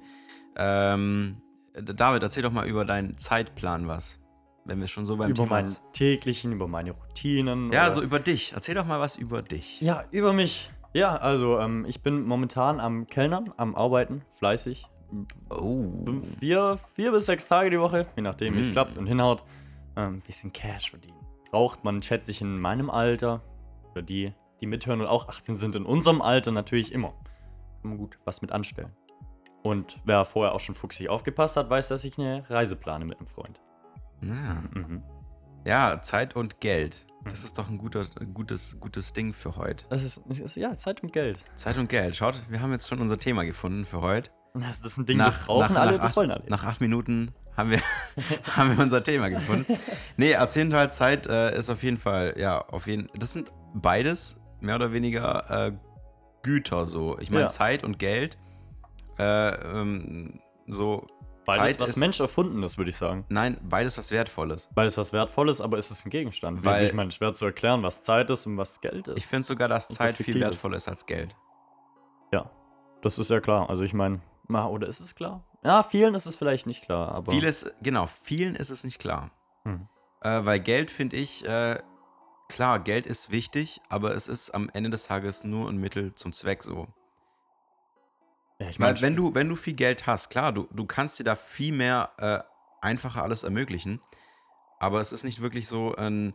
Ähm, 0.56 1.38
David, 1.74 2.24
erzähl 2.24 2.44
doch 2.44 2.52
mal 2.52 2.68
über 2.68 2.86
deinen 2.86 3.18
Zeitplan 3.18 3.88
was. 3.88 4.20
Wenn 4.68 4.80
wir 4.82 4.88
schon 4.88 5.06
so 5.06 5.16
beim 5.18 5.30
über 5.32 5.44
Thema 5.44 5.56
meinen 5.62 5.76
täglichen, 5.94 6.52
über 6.52 6.68
meine 6.68 6.92
Routinen. 6.92 7.72
Ja, 7.72 7.90
so 7.92 8.02
über 8.02 8.20
dich. 8.20 8.52
Erzähl 8.54 8.76
doch 8.76 8.86
mal 8.86 9.00
was 9.00 9.16
über 9.16 9.42
dich. 9.42 9.80
Ja, 9.82 10.04
über 10.12 10.34
mich. 10.34 10.70
Ja, 10.94 11.16
also 11.16 11.58
ähm, 11.60 11.86
ich 11.88 12.02
bin 12.02 12.24
momentan 12.26 12.80
am 12.80 13.08
Kellnern, 13.08 13.54
am 13.58 13.76
Arbeiten, 13.76 14.24
fleißig. 14.36 14.86
Oh. 15.50 16.06
Vier, 16.40 16.78
vier 16.96 17.12
bis 17.12 17.26
sechs 17.28 17.48
Tage 17.48 17.70
die 17.70 17.80
Woche, 17.80 18.08
je 18.18 18.22
nachdem, 18.22 18.56
wie 18.56 18.60
es 18.60 18.70
Mm. 18.70 18.74
klappt 18.74 18.98
und 18.98 19.08
hinhaut. 19.08 19.44
Ähm, 19.96 20.22
bisschen 20.26 20.52
Cash 20.52 20.90
verdienen. 20.92 21.18
Braucht 21.52 21.84
man, 21.86 22.02
schätze 22.02 22.32
ich, 22.32 22.42
in 22.42 22.60
meinem 22.60 22.90
Alter, 22.90 23.42
oder 23.92 24.02
die, 24.02 24.34
die 24.60 24.66
mithören 24.68 25.00
und 25.00 25.08
auch 25.08 25.30
18 25.30 25.56
sind, 25.56 25.76
in 25.76 25.86
unserem 25.86 26.22
Alter 26.22 26.52
natürlich 26.52 26.92
immer. 26.92 27.14
Kann 27.82 27.92
man 27.92 27.98
gut 27.98 28.18
was 28.26 28.42
mit 28.42 28.52
anstellen. 28.52 28.92
Und 29.64 30.00
wer 30.04 30.26
vorher 30.26 30.54
auch 30.54 30.60
schon 30.60 30.76
fuchsig 30.76 31.10
aufgepasst 31.10 31.56
hat, 31.58 31.70
weiß, 31.70 31.88
dass 31.88 32.04
ich 32.04 32.18
eine 32.18 32.44
Reise 32.50 32.76
plane 32.76 33.06
mit 33.06 33.18
einem 33.18 33.28
Freund. 33.28 33.62
Ja. 34.22 34.64
Mhm. 34.74 35.04
ja, 35.66 36.02
Zeit 36.02 36.36
und 36.36 36.60
Geld. 36.60 37.06
Das 37.26 37.42
Mhm. 37.42 37.46
ist 37.46 37.58
doch 37.58 37.70
ein, 37.70 37.78
guter, 37.78 38.06
ein 38.20 38.34
gutes, 38.34 38.80
gutes 38.80 39.14
Ding 39.14 39.34
für 39.34 39.56
heute. 39.58 39.86
Das 39.90 40.04
ist, 40.04 40.22
das 40.28 40.40
ist, 40.40 40.56
ja, 40.56 40.76
Zeit 40.78 41.04
und 41.04 41.12
Geld. 41.14 41.44
Zeit 41.56 41.78
und 41.78 41.90
Geld. 41.90 42.16
Schaut, 42.16 42.42
wir 42.50 42.62
haben 42.62 42.72
jetzt 42.72 42.88
schon 42.88 43.00
unser 43.02 43.18
Thema 43.18 43.44
gefunden 43.44 43.86
für 43.86 44.02
heute. 44.02 44.32
Das 44.54 44.80
ist 44.80 44.98
ein 44.98 45.06
Ding, 45.06 45.18
Nach- 45.18 45.26
das 45.26 45.46
brauchen 45.46 45.74
nach- 45.74 45.82
alle, 45.82 45.92
nach 45.94 46.02
das 46.02 46.10
acht- 46.12 46.18
wollen 46.18 46.32
alle. 46.32 46.44
Nach 46.48 46.64
acht 46.64 46.82
Minuten 46.82 47.32
haben 47.56 47.70
wir, 47.72 47.82
haben 48.56 48.76
wir 48.78 48.84
unser 48.84 49.04
Thema 49.04 49.30
gefunden. 49.30 49.78
Nee, 50.18 50.32
Erzählenteil 50.32 50.92
Zeit 50.92 51.28
äh, 51.28 51.56
ist 51.58 51.70
auf 51.70 51.84
jeden 51.84 51.98
Fall, 51.98 52.36
ja, 52.38 52.60
auf 52.60 52.88
jeden 52.88 53.10
Das 53.20 53.34
sind 53.34 53.52
beides 53.76 54.38
mehr 54.62 54.76
oder 54.76 54.92
weniger 54.94 55.68
äh, 55.68 55.72
Güter 56.44 56.86
so. 56.86 57.20
Ich 57.20 57.30
meine, 57.30 57.44
Ja. 57.44 57.48
Zeit 57.50 57.84
und 57.84 58.00
Geld. 58.00 58.38
Äh, 59.20 59.50
ähm, 59.50 60.40
so. 60.68 61.06
Beides, 61.48 61.72
Zeit 61.72 61.80
was 61.80 61.90
ist, 61.92 61.98
Mensch 61.98 62.20
erfunden 62.20 62.62
ist, 62.64 62.78
würde 62.78 62.90
ich 62.90 62.98
sagen. 62.98 63.26
Nein, 63.30 63.58
beides 63.64 63.98
was 63.98 64.12
Wertvolles. 64.12 64.70
Beides 64.76 64.98
was 64.98 65.14
Wertvolles, 65.14 65.62
aber 65.62 65.78
ist 65.78 65.90
es 65.92 66.06
ein 66.06 66.10
Gegenstand? 66.10 66.64
Weil- 66.66 66.86
ich 66.88 66.94
meine, 66.94 67.10
schwer 67.12 67.34
zu 67.34 67.46
erklären, 67.46 67.82
was 67.84 68.04
Zeit 68.04 68.30
ist 68.30 68.46
und 68.46 68.58
was 68.58 68.80
Geld 68.82 69.08
ist. 69.08 69.18
Ich 69.18 69.26
finde 69.26 69.46
sogar, 69.48 69.68
dass 69.68 69.90
Und 69.90 69.96
Zeit 69.96 70.10
was 70.10 70.16
viel 70.18 70.26
fiktiv 70.26 70.42
ist. 70.44 70.46
wertvoller 70.46 70.78
ist 70.78 70.88
als 70.88 71.06
Geld. 71.06 71.36
ja, 72.32 72.52
das 73.02 73.18
ist 73.18 73.30
ja 73.30 73.40
klar. 73.40 73.70
Also 73.70 73.84
ich 73.84 73.94
meine, 73.94 74.22
oder 74.50 74.88
ist 74.88 75.00
es 75.00 75.16
klar? 75.16 75.44
Ja, 75.64 75.84
vielen 75.84 76.14
ist 76.16 76.26
es 76.26 76.36
vielleicht 76.36 76.68
nicht 76.68 76.84
klar, 76.84 77.12
aber. 77.14 77.32
Vieles, 77.32 77.72
genau, 77.82 78.08
vielen 78.08 78.56
ist 78.56 78.70
es 78.70 78.84
nicht 78.84 79.00
klar. 79.00 79.32
Hm. 79.66 79.88
Äh, 80.22 80.46
weil 80.46 80.60
Geld 80.60 80.92
finde 80.92 81.16
ich, 81.16 81.46
äh, 81.48 81.80
klar, 82.50 82.80
Geld 82.80 83.06
ist 83.06 83.32
wichtig, 83.32 83.80
aber 83.90 84.16
es 84.16 84.28
ist 84.28 84.52
am 84.52 84.70
Ende 84.74 84.90
des 84.90 85.08
Tages 85.08 85.44
nur 85.44 85.70
ein 85.70 85.78
Mittel 85.78 86.14
zum 86.14 86.34
Zweck 86.34 86.64
so. 86.64 86.88
Ja, 88.60 88.70
ich 88.70 88.80
Weil 88.80 88.94
meine, 88.94 89.02
wenn 89.02 89.16
du, 89.16 89.36
wenn 89.36 89.50
du 89.50 89.56
viel 89.56 89.74
Geld 89.74 90.08
hast, 90.08 90.30
klar, 90.30 90.52
du, 90.52 90.68
du 90.72 90.86
kannst 90.86 91.20
dir 91.20 91.24
da 91.24 91.36
viel 91.36 91.74
mehr 91.74 92.12
äh, 92.18 92.40
einfacher 92.82 93.24
alles 93.24 93.44
ermöglichen, 93.44 94.02
aber 94.80 95.02
es 95.02 95.12
ist 95.12 95.24
nicht 95.24 95.42
wirklich 95.42 95.68
so 95.68 95.94
ein, 95.96 96.34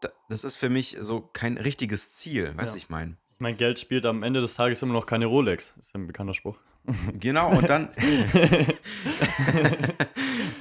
da- 0.00 0.10
das 0.28 0.44
ist 0.44 0.56
für 0.56 0.68
mich 0.68 0.96
so 1.00 1.20
kein 1.20 1.58
richtiges 1.58 2.12
Ziel, 2.12 2.56
weißt 2.56 2.74
du, 2.74 2.78
Ja. 2.78 2.82
ich 2.82 2.88
meine. 2.88 3.16
ich 3.34 3.40
mein, 3.40 3.56
Geld 3.56 3.78
spielt 3.78 4.06
am 4.06 4.22
Ende 4.22 4.40
des 4.40 4.54
Tages 4.54 4.82
immer 4.82 4.92
noch 4.94 5.06
keine 5.06 5.26
Rolex. 5.26 5.74
Das 5.76 5.86
ist 5.86 5.94
ja 5.94 6.00
ein 6.00 6.06
bekannter 6.06 6.34
Spruch. 6.34 6.58
Genau, 7.18 7.50
und 7.56 7.70
dann. 7.70 7.88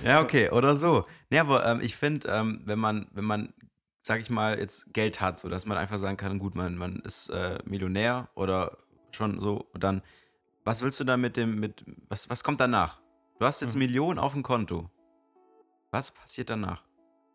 ja, 0.04 0.22
okay, 0.22 0.50
oder 0.50 0.76
so. 0.76 1.06
Nee, 1.30 1.40
aber 1.40 1.66
ähm, 1.66 1.80
ich 1.82 1.96
finde, 1.96 2.28
ähm, 2.30 2.62
wenn 2.66 2.80
man, 2.80 3.08
wenn 3.14 3.26
man, 3.26 3.54
sag 4.04 4.22
ich 4.22 4.30
mal, 4.30 4.60
jetzt 4.60 4.94
Geld 4.94 5.22
hat, 5.22 5.40
so 5.40 5.50
dass 5.50 5.66
man 5.66 5.78
einfach 5.78 6.00
sagen 6.00 6.18
kann, 6.18 6.40
gut, 6.40 6.56
man, 6.56 6.76
man 6.78 6.98
ist 7.00 7.30
äh, 7.30 7.60
Millionär 7.66 8.30
oder 8.36 8.78
schon 9.12 9.40
so, 9.40 9.68
und 9.74 9.84
dann, 9.84 10.02
was 10.66 10.82
willst 10.82 11.00
du 11.00 11.04
da 11.04 11.18
mit 11.18 11.38
dem, 11.38 11.60
mit, 11.60 11.84
was, 12.10 12.30
was 12.30 12.44
kommt 12.44 12.60
danach? 12.62 13.00
Du 13.40 13.46
hast 13.46 13.62
jetzt 13.62 13.74
Mhm. 13.76 13.80
Millionen 13.80 14.20
auf 14.20 14.34
dem 14.34 14.44
Konto. 14.44 14.90
Was 15.92 16.12
passiert 16.12 16.50
danach? 16.50 16.84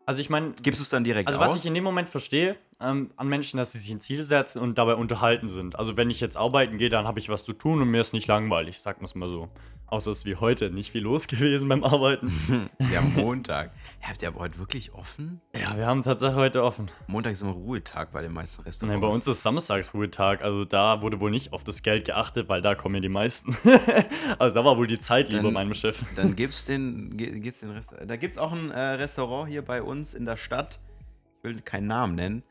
Also 0.07 0.21
ich 0.21 0.31
meine, 0.31 0.53
Gibst 0.63 0.81
du 0.81 0.83
es 0.83 0.91
dann 0.91 1.05
direkt 1.05 1.29
also 1.29 1.39
aus? 1.39 1.51
was 1.51 1.57
ich 1.61 1.67
in 1.67 1.75
dem 1.75 1.85
Moment 1.85 2.09
verstehe 2.09 2.57
ähm, 2.81 3.11
an 3.17 3.29
Menschen, 3.29 3.57
dass 3.57 3.73
sie 3.73 3.79
sich 3.79 3.91
ein 3.91 4.01
Ziel 4.01 4.23
setzen 4.23 4.61
und 4.61 4.79
dabei 4.79 4.95
unterhalten 4.95 5.49
sind. 5.49 5.79
Also 5.79 5.97
wenn 5.97 6.11
ich 6.11 6.21
jetzt 6.21 6.37
arbeiten 6.37 6.79
gehe, 6.79 6.89
dann 6.89 7.07
habe 7.07 7.19
ich 7.19 7.29
was 7.29 7.45
zu 7.45 7.53
tun 7.53 7.83
und 7.83 7.89
mir 7.89 8.01
ist 8.01 8.13
nicht 8.13 8.29
langweilig, 8.29 8.79
sagen 8.79 9.01
wir 9.01 9.07
es 9.07 9.15
mal 9.15 9.29
so. 9.29 9.49
Außer 9.91 10.11
es 10.11 10.19
ist 10.19 10.25
wie 10.27 10.37
heute 10.37 10.71
nicht 10.71 10.93
viel 10.93 11.03
los 11.03 11.27
gewesen 11.29 11.69
beim 11.69 11.83
Arbeiten. 11.83 12.31
ja, 12.93 13.01
Montag. 13.01 13.73
Habt 14.03 14.23
ihr 14.23 14.29
aber 14.29 14.41
heute 14.41 14.59
wirklich 14.59 14.93
offen? 14.93 15.41
ja, 15.55 15.77
wir 15.77 15.87
haben 15.87 16.03
tatsächlich 16.03 16.37
heute 16.37 16.63
offen. 16.63 16.91
Montag 17.07 17.33
ist 17.33 17.43
immer 17.43 17.53
Ruhetag 17.53 18.13
bei 18.13 18.23
den 18.23 18.33
meisten 18.33 18.63
Restaurants. 18.63 18.93
Nein, 18.93 19.01
bei 19.01 19.09
uns 19.09 19.27
ist 19.27 19.43
Samstagsruhetag, 19.43 20.43
also 20.43 20.65
da 20.65 21.01
wurde 21.01 21.19
wohl 21.21 21.31
nicht 21.31 21.53
auf 21.53 21.65
das 21.65 21.83
Geld 21.83 22.05
geachtet, 22.05 22.49
weil 22.49 22.61
da 22.61 22.75
kommen 22.75 22.97
ja 22.97 23.01
die 23.01 23.09
meisten. 23.09 23.57
also 24.39 24.55
da 24.55 24.65
war 24.65 24.77
wohl 24.77 24.87
die 24.87 24.99
Zeit 24.99 25.33
lieber 25.33 25.51
meinem 25.51 25.75
Chef. 25.75 26.05
Dann 26.15 26.37
gibt's 26.37 26.67
den, 26.67 27.17
geht's 27.17 27.61
den 27.61 27.71
Rest, 27.71 27.95
da 28.07 28.17
gibt's 28.17 28.39
auch 28.39 28.53
ein 28.53 28.71
äh, 28.71 28.79
Restaurant 28.79 29.49
hier 29.49 29.63
bei 29.63 29.83
uns 29.83 30.15
in 30.15 30.27
der 30.27 30.37
Stadt. 30.37 30.79
Ich 31.39 31.45
will 31.45 31.61
keinen 31.61 31.87
Namen 31.87 32.15
nennen, 32.15 32.43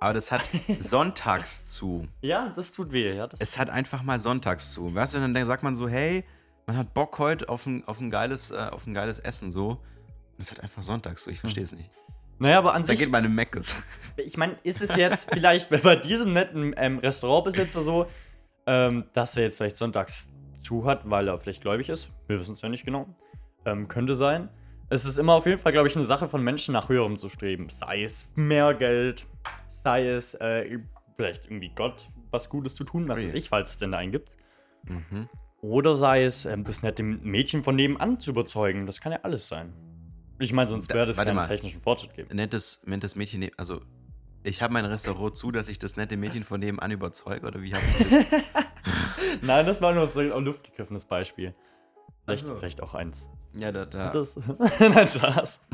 aber 0.00 0.14
das 0.14 0.30
hat 0.30 0.48
sonntags 0.78 1.66
zu. 1.66 2.06
Ja, 2.20 2.52
das 2.54 2.72
tut 2.72 2.92
weh, 2.92 3.14
ja. 3.14 3.26
Das 3.26 3.40
Es 3.40 3.58
hat 3.58 3.70
einfach 3.70 4.02
mal 4.02 4.18
sonntags 4.18 4.72
zu. 4.72 4.94
Weißt 4.94 5.14
du, 5.14 5.18
dann 5.20 5.44
sagt 5.44 5.62
man 5.62 5.74
so, 5.76 5.88
hey, 5.88 6.24
man 6.66 6.76
hat 6.76 6.94
Bock 6.94 7.18
heute 7.18 7.48
auf 7.48 7.66
ein, 7.66 7.84
auf 7.86 8.00
ein, 8.00 8.10
geiles, 8.10 8.50
äh, 8.50 8.68
auf 8.70 8.86
ein 8.86 8.94
geiles 8.94 9.18
Essen 9.18 9.50
so. 9.50 9.70
Und 9.70 10.40
es 10.40 10.50
hat 10.50 10.60
einfach 10.60 10.82
sonntags 10.82 11.24
so. 11.24 11.30
Ich 11.30 11.40
verstehe 11.40 11.64
es 11.64 11.72
nicht. 11.72 11.90
naja, 12.38 12.58
aber 12.58 12.74
an 12.74 12.82
Da 12.82 12.88
sich, 12.88 12.98
geht 12.98 13.10
meine 13.10 13.28
Meckes. 13.28 13.74
ich 14.16 14.36
meine, 14.36 14.58
ist 14.64 14.82
es 14.82 14.94
jetzt 14.96 15.30
vielleicht 15.32 15.70
bei 15.70 15.96
diesem 15.96 16.32
netten 16.32 16.74
ähm, 16.76 16.98
Restaurantbesitzer 16.98 17.80
so, 17.82 18.06
ähm, 18.66 19.04
dass 19.14 19.36
er 19.36 19.44
jetzt 19.44 19.56
vielleicht 19.56 19.76
sonntags 19.76 20.30
zu 20.60 20.84
hat, 20.84 21.08
weil 21.08 21.28
er 21.28 21.38
vielleicht 21.38 21.62
gläubig 21.62 21.88
ist? 21.88 22.08
Wir 22.26 22.38
wissen 22.38 22.54
es 22.54 22.60
ja 22.62 22.68
nicht 22.68 22.84
genau. 22.84 23.06
Ähm, 23.64 23.88
könnte 23.88 24.14
sein. 24.14 24.48
Es 24.88 25.04
ist 25.04 25.18
immer 25.18 25.34
auf 25.34 25.46
jeden 25.46 25.58
Fall, 25.58 25.72
glaube 25.72 25.88
ich, 25.88 25.96
eine 25.96 26.04
Sache 26.04 26.28
von 26.28 26.42
Menschen 26.42 26.72
nach 26.72 26.88
höherem 26.88 27.16
zu 27.16 27.28
streben. 27.28 27.68
Sei 27.70 28.02
es 28.04 28.26
mehr 28.36 28.72
Geld, 28.74 29.26
sei 29.68 30.08
es 30.08 30.34
äh, 30.34 30.78
vielleicht 31.16 31.46
irgendwie 31.46 31.70
Gott 31.74 32.08
was 32.30 32.48
Gutes 32.48 32.74
zu 32.74 32.84
tun, 32.84 33.08
was 33.08 33.18
Ui. 33.18 33.26
weiß 33.26 33.34
ich, 33.34 33.48
falls 33.48 33.70
es 33.70 33.78
denn 33.78 33.92
da 33.92 33.98
einen 33.98 34.12
gibt. 34.12 34.30
Mhm. 34.84 35.28
Oder 35.60 35.96
sei 35.96 36.24
es, 36.24 36.44
ähm, 36.44 36.62
das 36.64 36.82
nette 36.82 37.02
Mädchen 37.02 37.64
von 37.64 37.74
nebenan 37.74 38.20
zu 38.20 38.30
überzeugen. 38.30 38.86
Das 38.86 39.00
kann 39.00 39.10
ja 39.12 39.20
alles 39.22 39.48
sein. 39.48 39.72
Ich 40.38 40.52
meine, 40.52 40.68
sonst 40.70 40.88
Da- 40.90 40.94
wäre 40.94 41.06
das 41.06 41.16
warte 41.16 41.30
keinen 41.30 41.36
mal. 41.36 41.48
technischen 41.48 41.80
Fortschritt 41.80 42.14
geben. 42.14 42.28
Nettes, 42.36 42.82
nettes 42.84 43.16
Mädchen, 43.16 43.40
ne- 43.40 43.52
also 43.56 43.80
ich 44.44 44.62
habe 44.62 44.72
mein 44.72 44.84
Restaurant 44.84 45.34
zu, 45.34 45.50
dass 45.50 45.68
ich 45.68 45.78
das 45.80 45.96
nette 45.96 46.16
Mädchen 46.16 46.44
von 46.44 46.60
nebenan 46.60 46.90
überzeuge 46.92 47.46
oder 47.46 47.60
wie 47.62 47.74
habe 47.74 47.84
ich 47.88 47.98
das? 47.98 48.42
Nein, 49.42 49.66
das 49.66 49.80
war 49.82 49.92
nur 49.94 50.06
so 50.06 50.20
ein 50.20 50.44
luftgegriffenes 50.44 51.06
Beispiel. 51.06 51.54
Vielleicht, 52.24 52.44
Ach 52.44 52.48
so. 52.50 52.56
vielleicht 52.56 52.82
auch 52.82 52.94
eins. 52.94 53.28
Ja, 53.54 53.72
da, 53.72 53.86
da. 53.86 54.10
Das? 54.10 54.36
Nein, 54.80 55.08
Spaß. 55.08 55.60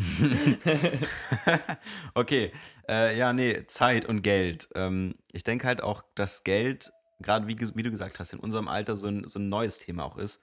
Okay, 2.15 2.53
äh, 2.89 3.19
ja, 3.19 3.33
nee, 3.33 3.65
Zeit 3.67 4.07
und 4.07 4.23
Geld. 4.23 4.69
Ähm, 4.75 5.15
ich 5.33 5.45
denke 5.45 5.67
halt 5.67 5.83
auch, 5.83 6.03
dass 6.15 6.45
Geld, 6.45 6.93
gerade 7.21 7.47
wie, 7.49 7.59
wie 7.59 7.83
du 7.83 7.91
gesagt 7.91 8.21
hast, 8.21 8.33
in 8.33 8.41
unserem 8.41 8.69
Alter 8.69 8.97
so 8.97 9.09
ein, 9.09 9.27
so 9.27 9.39
ein 9.39 9.49
neues 9.49 9.79
Thema 9.79 10.05
auch 10.05 10.17
ist. 10.17 10.41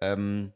Ähm, 0.00 0.52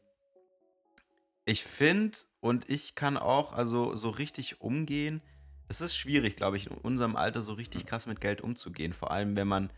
ich 1.45 1.63
finde 1.63 2.17
und 2.39 2.69
ich 2.69 2.95
kann 2.95 3.17
auch 3.17 3.53
also 3.53 3.95
so 3.95 4.09
richtig 4.09 4.61
umgehen. 4.61 5.21
Es 5.67 5.81
ist 5.81 5.95
schwierig, 5.95 6.35
glaube 6.35 6.57
ich, 6.57 6.69
in 6.69 6.77
unserem 6.77 7.15
Alter 7.15 7.41
so 7.41 7.53
richtig 7.53 7.85
krass 7.85 8.07
mit 8.07 8.21
Geld 8.21 8.41
umzugehen. 8.41 8.93
Vor 8.93 9.11
allem, 9.11 9.35
wenn 9.35 9.47
man, 9.47 9.71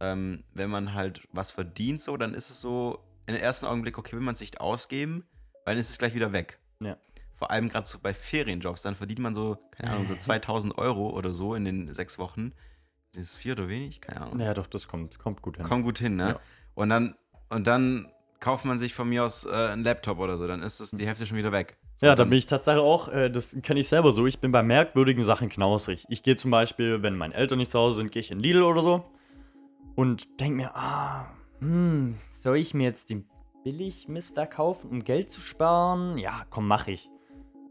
ähm, 0.00 0.44
wenn 0.54 0.70
man 0.70 0.94
halt 0.94 1.26
was 1.32 1.52
verdient, 1.52 2.00
so, 2.00 2.16
dann 2.16 2.34
ist 2.34 2.50
es 2.50 2.60
so 2.60 2.98
in 3.26 3.34
den 3.34 3.42
ersten 3.42 3.66
Augenblick, 3.66 3.98
okay, 3.98 4.12
will 4.12 4.20
man 4.20 4.34
es 4.34 4.40
nicht 4.40 4.60
ausgeben, 4.60 5.24
weil 5.64 5.74
dann 5.74 5.78
ist 5.78 5.90
es 5.90 5.98
gleich 5.98 6.14
wieder 6.14 6.32
weg. 6.32 6.58
Ja. 6.80 6.96
Vor 7.34 7.50
allem 7.50 7.68
gerade 7.68 7.86
so 7.86 7.98
bei 8.00 8.14
Ferienjobs, 8.14 8.82
dann 8.82 8.94
verdient 8.94 9.20
man 9.20 9.34
so, 9.34 9.58
keine 9.72 9.90
Ahnung, 9.92 10.06
so 10.06 10.14
2000 10.18 10.78
Euro 10.78 11.10
oder 11.10 11.32
so 11.32 11.54
in 11.54 11.64
den 11.64 11.92
sechs 11.92 12.18
Wochen. 12.18 12.52
Ist 13.14 13.30
es 13.30 13.36
viel 13.36 13.52
oder 13.52 13.68
wenig? 13.68 14.00
Keine 14.00 14.22
Ahnung. 14.22 14.40
Ja, 14.40 14.54
doch, 14.54 14.66
das 14.66 14.88
kommt, 14.88 15.18
kommt 15.18 15.42
gut 15.42 15.56
hin. 15.56 15.66
Kommt 15.66 15.84
gut 15.84 15.98
hin, 15.98 16.16
ne? 16.16 16.28
Ja. 16.28 16.40
Und 16.74 16.88
dann, 16.88 17.14
und 17.50 17.66
dann 17.66 18.10
kauft 18.40 18.64
man 18.64 18.78
sich 18.78 18.94
von 18.94 19.08
mir 19.08 19.24
aus 19.24 19.44
äh, 19.44 19.50
einen 19.50 19.84
Laptop 19.84 20.18
oder 20.18 20.36
so, 20.36 20.46
dann 20.46 20.62
ist 20.62 20.80
es 20.80 20.90
die 20.90 21.06
Hälfte 21.06 21.26
schon 21.26 21.36
wieder 21.36 21.52
weg. 21.52 21.76
So, 21.96 22.06
Ja, 22.06 22.14
da 22.14 22.24
bin 22.24 22.38
ich 22.38 22.46
tatsächlich 22.46 22.82
auch, 22.82 23.08
äh, 23.08 23.30
das 23.30 23.54
kenne 23.62 23.80
ich 23.80 23.88
selber 23.88 24.12
so. 24.12 24.26
Ich 24.26 24.40
bin 24.40 24.50
bei 24.50 24.62
merkwürdigen 24.62 25.22
Sachen 25.22 25.48
knausrig. 25.48 26.06
Ich 26.08 26.22
gehe 26.22 26.36
zum 26.36 26.50
Beispiel, 26.50 27.02
wenn 27.02 27.16
meine 27.16 27.34
Eltern 27.34 27.58
nicht 27.58 27.70
zu 27.70 27.78
Hause 27.78 27.96
sind, 27.96 28.10
gehe 28.10 28.20
ich 28.20 28.30
in 28.30 28.40
Lidl 28.40 28.62
oder 28.62 28.82
so 28.82 29.04
und 29.94 30.40
denke 30.40 30.56
mir, 30.56 30.76
ah, 30.76 31.26
hm, 31.60 32.16
soll 32.32 32.56
ich 32.56 32.74
mir 32.74 32.84
jetzt 32.84 33.10
den 33.10 33.28
Billigmister 33.64 34.46
kaufen, 34.46 34.90
um 34.90 35.04
Geld 35.04 35.30
zu 35.30 35.40
sparen? 35.40 36.18
Ja, 36.18 36.42
komm, 36.50 36.66
mach 36.66 36.86
ich. 36.88 37.08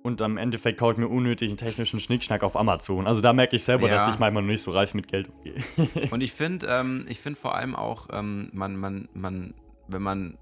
Und 0.03 0.21
am 0.21 0.37
Endeffekt 0.37 0.79
kaufe 0.79 0.93
ich 0.93 0.97
mir 0.97 1.07
unnötigen 1.07 1.57
technischen 1.57 1.99
Schnickschnack 1.99 2.41
auf 2.43 2.55
Amazon. 2.57 3.05
Also 3.05 3.21
da 3.21 3.33
merke 3.33 3.55
ich 3.55 3.63
selber, 3.63 3.87
Ja. 3.87 3.95
dass 3.95 4.07
ich 4.07 4.17
manchmal 4.17 4.41
noch 4.41 4.49
nicht 4.49 4.63
so 4.63 4.71
reif 4.71 4.93
mit 4.95 5.07
Geld 5.07 5.29
umgehe. 5.29 5.63
Und 6.11 6.21
ich 6.21 6.31
finde, 6.33 6.65
ähm, 6.67 7.05
ich 7.07 7.19
finde 7.19 7.39
vor 7.39 7.55
allem 7.55 7.75
auch, 7.75 8.07
ähm, 8.11 8.49
man, 8.53 8.75
man, 8.77 9.09
man, 9.13 9.53
wenn 9.87 10.01
man 10.01 10.37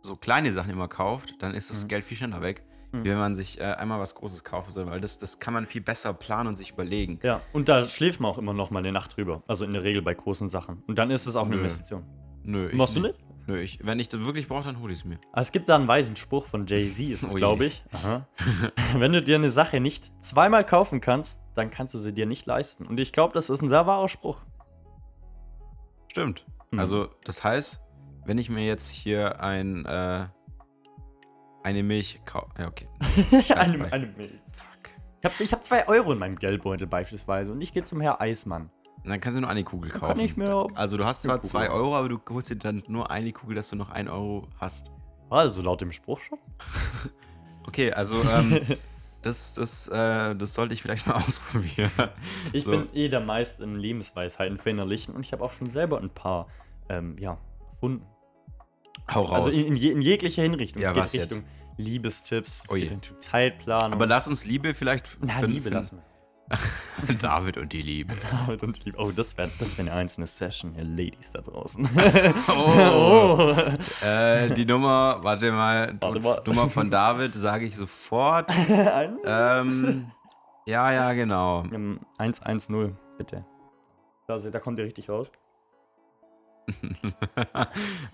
so 0.00 0.16
kleine 0.16 0.52
Sachen 0.52 0.70
immer 0.70 0.88
kauft, 0.88 1.34
dann 1.40 1.54
ist 1.54 1.70
das 1.70 1.84
Mhm. 1.84 1.88
Geld 1.88 2.04
viel 2.04 2.16
schneller 2.16 2.42
weg, 2.42 2.64
Mhm. 2.92 3.04
wie 3.04 3.10
wenn 3.10 3.18
man 3.18 3.36
sich 3.36 3.60
äh, 3.60 3.64
einmal 3.64 4.00
was 4.00 4.16
Großes 4.16 4.42
kaufen 4.42 4.72
soll, 4.72 4.86
weil 4.86 5.00
das, 5.00 5.20
das 5.20 5.38
kann 5.38 5.54
man 5.54 5.66
viel 5.66 5.82
besser 5.82 6.12
planen 6.12 6.48
und 6.48 6.56
sich 6.56 6.72
überlegen. 6.72 7.20
ja, 7.22 7.42
und 7.52 7.68
da 7.68 7.82
schläft 7.82 8.18
man 8.18 8.32
auch 8.32 8.38
immer 8.38 8.54
noch 8.54 8.72
mal 8.72 8.80
eine 8.80 8.90
Nacht 8.90 9.16
drüber. 9.16 9.44
Also 9.46 9.64
in 9.66 9.70
der 9.70 9.84
Regel 9.84 10.02
bei 10.02 10.14
großen 10.14 10.48
Sachen. 10.48 10.82
Und 10.88 10.98
dann 10.98 11.12
ist 11.12 11.26
es 11.26 11.36
auch 11.36 11.44
eine 11.46 11.54
Nö. 11.54 11.60
Investition. 11.60 12.02
Nö, 12.42 12.68
ich 12.70 12.74
Machst 12.74 12.96
du 12.96 13.00
nicht? 13.00 13.14
Nö, 13.50 13.60
ich, 13.60 13.84
wenn 13.84 13.98
ich 13.98 14.06
das 14.06 14.24
wirklich 14.24 14.46
brauche, 14.46 14.62
dann 14.62 14.80
hole 14.80 14.92
ich 14.92 15.00
es 15.00 15.04
mir. 15.04 15.18
Es 15.32 15.50
gibt 15.50 15.68
da 15.68 15.74
einen 15.74 15.88
weisen 15.88 16.14
Spruch 16.14 16.46
von 16.46 16.68
Jay-Z, 16.68 17.10
ist 17.10 17.24
es, 17.24 17.32
Oh 17.32 17.36
glaube 17.36 17.64
ich. 17.64 17.82
Wenn 18.94 19.12
du 19.12 19.20
dir 19.20 19.34
eine 19.34 19.50
Sache 19.50 19.80
nicht 19.80 20.12
zweimal 20.22 20.64
kaufen 20.64 21.00
kannst, 21.00 21.40
dann 21.56 21.68
kannst 21.68 21.92
du 21.94 21.98
sie 21.98 22.14
dir 22.14 22.26
nicht 22.26 22.46
leisten. 22.46 22.86
Und 22.86 23.00
ich 23.00 23.12
glaube, 23.12 23.34
das 23.34 23.50
ist 23.50 23.60
ein 23.60 23.68
sehr 23.68 23.88
wahrer 23.88 24.08
Spruch. 24.08 24.40
Stimmt. 26.06 26.46
Hm. 26.70 26.78
Also, 26.78 27.08
das 27.24 27.42
heißt, 27.42 27.82
wenn 28.24 28.38
ich 28.38 28.50
mir 28.50 28.64
jetzt 28.64 28.88
hier 28.88 29.40
ein, 29.42 29.84
äh, 29.84 30.28
eine 31.64 31.82
Milch 31.82 32.20
kaufe. 32.26 32.52
Ja, 32.56 32.68
okay. 32.68 32.86
Eine, 33.52 33.92
eine 33.92 34.06
Milch. 34.06 34.30
Fuck. 34.52 34.92
Ich 35.22 35.24
habe 35.24 35.42
ich 35.42 35.52
hab 35.52 35.64
zwei 35.64 35.88
Euro 35.88 36.12
in 36.12 36.20
meinem 36.20 36.38
Geldbeutel 36.38 36.86
beispielsweise 36.86 37.50
und 37.50 37.60
ich 37.60 37.72
gehe 37.74 37.82
zum 37.82 38.00
Herr 38.00 38.20
Eismann. 38.20 38.70
Dann 39.04 39.20
kannst 39.20 39.36
du 39.36 39.40
nur 39.40 39.50
eine 39.50 39.64
Kugel 39.64 39.90
Dann 39.90 40.00
kaufen. 40.00 40.16
kann 40.16 40.24
ich 40.24 40.36
mir 40.36 40.66
also, 40.74 40.96
du 40.96 41.04
hast 41.04 41.22
zwar 41.22 41.36
Kugel 41.38 41.50
zwei 41.50 41.66
kaufen. 41.66 41.80
Euro, 41.80 41.96
aber 41.96 42.08
du 42.08 42.20
holst 42.30 42.50
dir 42.50 42.56
dann 42.56 42.82
nur 42.86 43.10
eine 43.10 43.32
Kugel, 43.32 43.56
dass 43.56 43.70
du 43.70 43.76
noch 43.76 43.90
ein 43.90 44.08
Euro 44.08 44.46
hast. 44.58 44.90
Also 45.30 45.62
laut 45.62 45.80
dem 45.80 45.92
Spruch 45.92 46.20
schon. 46.20 46.38
Okay, 47.66 47.92
also, 47.92 48.22
ähm, 48.24 48.58
das, 49.22 49.54
das, 49.54 49.86
äh, 49.88 50.34
das 50.34 50.54
sollte 50.54 50.74
ich 50.74 50.82
vielleicht 50.82 51.06
mal 51.06 51.14
ausprobieren. 51.26 51.90
Ich 52.52 52.64
So. 52.64 52.70
bin 52.70 52.86
eh 52.94 53.08
der 53.08 53.20
Meister 53.20 53.62
im 53.62 53.76
Lebensweisheiten 53.76 54.58
verinnerlichen 54.58 55.14
und 55.14 55.24
ich 55.24 55.32
habe 55.32 55.44
auch 55.44 55.52
schon 55.52 55.68
selber 55.68 55.98
ein 56.00 56.10
paar, 56.10 56.48
ähm, 56.88 57.16
ja, 57.18 57.38
erfunden. 57.70 58.04
Hau 59.12 59.22
raus. 59.24 59.46
Also 59.46 59.50
in, 59.50 59.68
in, 59.68 59.76
je, 59.76 59.90
in 59.92 60.02
jeglicher 60.02 60.42
Hinrichtung. 60.42 60.82
Ja, 60.82 60.90
es 60.90 60.94
geht 60.94 61.02
was 61.02 61.12
jetzt? 61.12 61.32
Richtung 61.34 61.48
Liebestipps, 61.76 62.64
es 62.64 62.70
Oh 62.70 63.16
Zeitplanung. 63.18 63.92
aber 63.92 64.06
lass 64.06 64.26
uns 64.28 64.44
Liebe 64.46 64.74
vielleicht. 64.74 65.18
Na, 65.20 65.40
Liebe 65.40 65.70
lassen 65.70 65.98
wir. 65.98 66.09
David 67.20 67.56
und 67.58 67.72
die 67.72 67.82
Liebe. 67.82 68.14
David 68.30 68.62
und 68.62 68.84
Liebe. 68.84 68.98
Oh, 68.98 69.10
das 69.10 69.36
wäre 69.36 69.50
das 69.58 69.76
wär 69.78 69.84
eine 69.84 69.94
einzelne 69.94 70.26
Session, 70.26 70.74
ihr 70.74 70.84
Ladies 70.84 71.32
da 71.32 71.40
draußen. 71.40 71.88
Oh. 72.48 73.54
Äh, 74.04 74.52
die 74.54 74.64
Nummer, 74.64 75.18
warte 75.22 75.52
mal, 75.52 75.96
Warte 76.00 76.20
mal. 76.20 76.42
Nummer 76.44 76.68
von 76.68 76.90
David 76.90 77.34
sage 77.34 77.66
ich 77.66 77.76
sofort. 77.76 78.50
Ähm, 79.24 80.10
ja, 80.66 80.92
ja, 80.92 81.12
genau. 81.12 81.64
Ähm, 81.72 82.00
110, 82.18 82.96
bitte. 83.18 83.44
Da, 84.26 84.38
da 84.38 84.58
kommt 84.58 84.78
ihr 84.78 84.84
richtig 84.84 85.08
raus. 85.08 85.28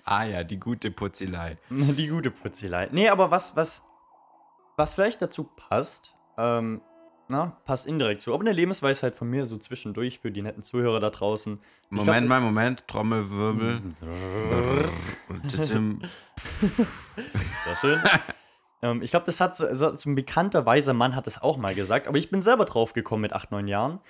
ah 0.04 0.24
ja, 0.24 0.44
die 0.44 0.58
gute 0.58 0.90
Putzelei. 0.90 1.58
Die 1.70 2.08
gute 2.08 2.30
Putzelei. 2.30 2.88
Nee, 2.92 3.08
aber 3.08 3.30
was, 3.30 3.56
was, 3.56 3.82
was 4.76 4.94
vielleicht 4.94 5.20
dazu 5.22 5.44
passt, 5.44 6.14
ähm, 6.38 6.80
na, 7.28 7.56
passt 7.64 7.86
indirekt 7.86 8.20
zu. 8.20 8.32
Aber 8.32 8.42
eine 8.42 8.52
Lebensweisheit 8.52 9.16
von 9.16 9.28
mir 9.28 9.46
so 9.46 9.56
zwischendurch 9.58 10.18
für 10.20 10.30
die 10.30 10.42
netten 10.42 10.62
Zuhörer 10.62 11.00
da 11.00 11.10
draußen. 11.10 11.58
Ich 11.82 11.88
glaub, 11.90 12.06
Moment 12.06 12.24
das- 12.24 12.28
mal, 12.28 12.40
Moment, 12.40 12.88
Trommelwirbel. 12.88 13.80
Und 15.28 15.48
tschim. 15.48 16.00
Sehr 16.60 17.76
schön. 17.80 18.00
ähm, 18.82 19.02
ich 19.02 19.10
glaube, 19.10 19.26
das 19.26 19.40
hat 19.40 19.56
so, 19.56 19.72
so, 19.74 19.96
so 19.96 20.08
ein 20.10 20.14
bekannter 20.14 20.66
weiser 20.66 20.94
Mann 20.94 21.14
hat 21.16 21.26
das 21.26 21.40
auch 21.42 21.56
mal 21.56 21.74
gesagt, 21.74 22.06
aber 22.08 22.18
ich 22.18 22.30
bin 22.30 22.40
selber 22.40 22.64
drauf 22.64 22.92
gekommen 22.92 23.22
mit 23.22 23.32
8, 23.32 23.50
9 23.50 23.66
Jahren. 23.68 24.00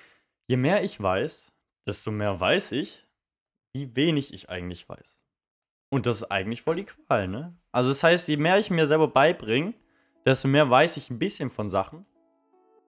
Je 0.47 0.57
mehr 0.57 0.83
ich 0.83 1.01
weiß, 1.01 1.51
desto 1.87 2.11
mehr 2.11 2.39
weiß 2.39 2.71
ich, 2.73 3.05
wie 3.73 3.95
wenig 3.95 4.33
ich 4.33 4.49
eigentlich 4.49 4.87
weiß. 4.87 5.21
Und 5.89 6.05
das 6.05 6.17
ist 6.17 6.31
eigentlich 6.31 6.61
voll 6.61 6.75
die 6.75 6.85
Qual, 6.85 7.27
ne? 7.27 7.55
Also 7.71 7.89
das 7.89 8.03
heißt, 8.03 8.27
je 8.27 8.37
mehr 8.37 8.59
ich 8.59 8.69
mir 8.69 8.85
selber 8.87 9.07
beibringe, 9.07 9.73
desto 10.25 10.47
mehr 10.47 10.69
weiß 10.69 10.97
ich 10.97 11.09
ein 11.09 11.19
bisschen 11.19 11.49
von 11.49 11.69
Sachen. 11.69 12.05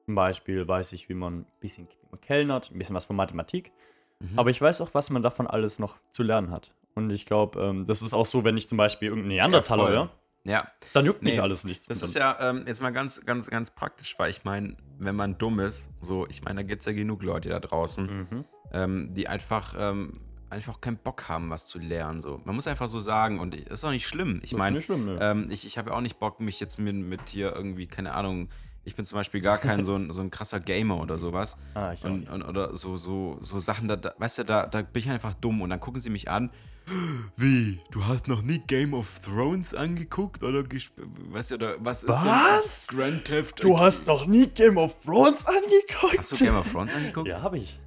Zum 0.09 0.15
Beispiel 0.15 0.67
weiß 0.67 0.93
ich, 0.93 1.07
wie 1.07 1.13
man 1.13 1.41
ein 1.41 1.45
bisschen 1.59 1.87
kellnert, 2.23 2.71
ein 2.71 2.79
bisschen 2.79 2.95
was 2.95 3.05
von 3.05 3.15
Mathematik. 3.15 3.71
Mhm. 4.19 4.39
Aber 4.39 4.49
ich 4.49 4.59
weiß 4.59 4.81
auch, 4.81 4.91
was 4.95 5.11
man 5.11 5.21
davon 5.21 5.45
alles 5.45 5.77
noch 5.77 5.99
zu 6.09 6.23
lernen 6.23 6.49
hat. 6.49 6.73
Und 6.95 7.11
ich 7.11 7.27
glaube, 7.27 7.61
ähm, 7.61 7.85
das 7.85 8.01
ist 8.01 8.15
auch 8.15 8.25
so, 8.25 8.43
wenn 8.43 8.57
ich 8.57 8.67
zum 8.67 8.79
Beispiel 8.79 9.09
irgendeinen 9.09 9.35
Neandertaler 9.35 9.89
höre, 9.89 10.09
Ja, 10.45 10.63
Dann 10.93 11.05
juckt 11.05 11.21
Nee, 11.21 11.29
nicht 11.29 11.41
alles 11.41 11.63
nichts. 11.63 11.85
das 11.85 12.01
ist 12.01 12.15
ja 12.15 12.35
ähm, 12.39 12.63
jetzt 12.65 12.81
mal 12.81 12.89
ganz, 12.89 13.23
ganz, 13.23 13.51
ganz 13.51 13.69
praktisch, 13.69 14.15
weil 14.17 14.31
ich 14.31 14.43
meine, 14.45 14.77
wenn 14.97 15.15
man 15.15 15.37
dumm 15.37 15.59
ist, 15.59 15.91
so, 16.01 16.25
ich 16.27 16.41
meine, 16.43 16.61
da 16.61 16.63
gibt 16.67 16.79
es 16.79 16.87
ja 16.87 16.93
genug 16.93 17.21
Leute 17.21 17.49
da 17.49 17.59
draußen, 17.59 18.05
Mhm. 18.31 18.45
ähm, 18.73 19.13
die 19.13 19.27
einfach, 19.27 19.75
ähm, 19.77 20.21
einfach 20.49 20.81
keinen 20.81 20.97
Bock 20.97 21.29
haben, 21.29 21.51
was 21.51 21.67
zu 21.67 21.77
lernen. 21.77 22.23
So. 22.23 22.41
Man 22.45 22.55
muss 22.55 22.65
einfach 22.65 22.87
so 22.87 22.99
sagen, 22.99 23.39
und 23.39 23.53
ich- 23.53 23.67
ist 23.67 23.83
auch 23.85 23.91
nicht 23.91 24.07
schlimm. 24.07 24.39
Ich 24.41 24.49
Das 24.49 24.57
meine, 24.57 24.79
ne? 24.79 25.19
ähm, 25.21 25.51
ich, 25.51 25.67
ich 25.67 25.77
habe 25.77 25.91
ja 25.91 25.95
auch 25.95 26.01
nicht 26.01 26.17
Bock, 26.17 26.39
mich 26.39 26.59
jetzt 26.59 26.79
mit, 26.79 26.95
mit 26.95 27.29
hier 27.29 27.53
irgendwie, 27.55 27.85
keine 27.85 28.15
Ahnung, 28.15 28.49
ich 28.89 28.95
bin 28.95 29.05
zum 29.05 29.17
Beispiel 29.17 29.39
gar 29.39 29.59
kein 29.59 29.83
so 29.83 29.95
ein, 29.95 30.11
so 30.11 30.21
ein 30.21 30.31
krasser 30.31 30.59
Gamer 30.59 30.99
oder 30.99 31.17
sowas. 31.19 31.57
ah, 31.75 31.93
ich 31.93 32.03
Und, 32.03 32.27
und, 32.29 32.41
oder 32.43 32.75
so, 32.75 32.97
so, 32.97 33.37
so 33.41 33.59
Sachen, 33.59 33.87
da, 33.87 33.95
da, 33.95 34.13
weißt 34.17 34.39
du, 34.39 34.43
da, 34.45 34.65
da 34.65 34.81
bin 34.81 35.03
ich 35.03 35.09
einfach 35.09 35.35
dumm 35.35 35.61
und 35.61 35.69
dann 35.69 35.79
gucken 35.79 36.01
sie 36.01 36.09
mich 36.09 36.29
an. 36.29 36.49
Wie? 37.37 37.79
Du 37.91 38.05
hast 38.07 38.27
noch 38.27 38.41
nie 38.41 38.59
Game 38.65 38.95
of 38.95 39.19
Thrones 39.19 39.75
angeguckt? 39.75 40.43
Oder 40.43 40.63
weißt 40.65 41.51
du, 41.51 41.55
oder 41.55 41.75
was 41.79 42.03
ist 42.03 42.09
Was? 42.09 42.87
denn 42.87 42.97
Grand 42.99 43.25
Theft 43.25 43.63
Du 43.63 43.79
hast 43.79 44.07
noch 44.07 44.25
nie 44.25 44.47
Game 44.47 44.77
of 44.77 44.95
Thrones 45.05 45.45
angeguckt? 45.45 46.17
Hast 46.17 46.31
du 46.31 46.37
Game 46.37 46.55
of 46.55 46.71
Thrones 46.71 46.93
angeguckt? 46.93 47.27
Ja, 47.27 47.41
habe 47.43 47.59
ich. 47.59 47.77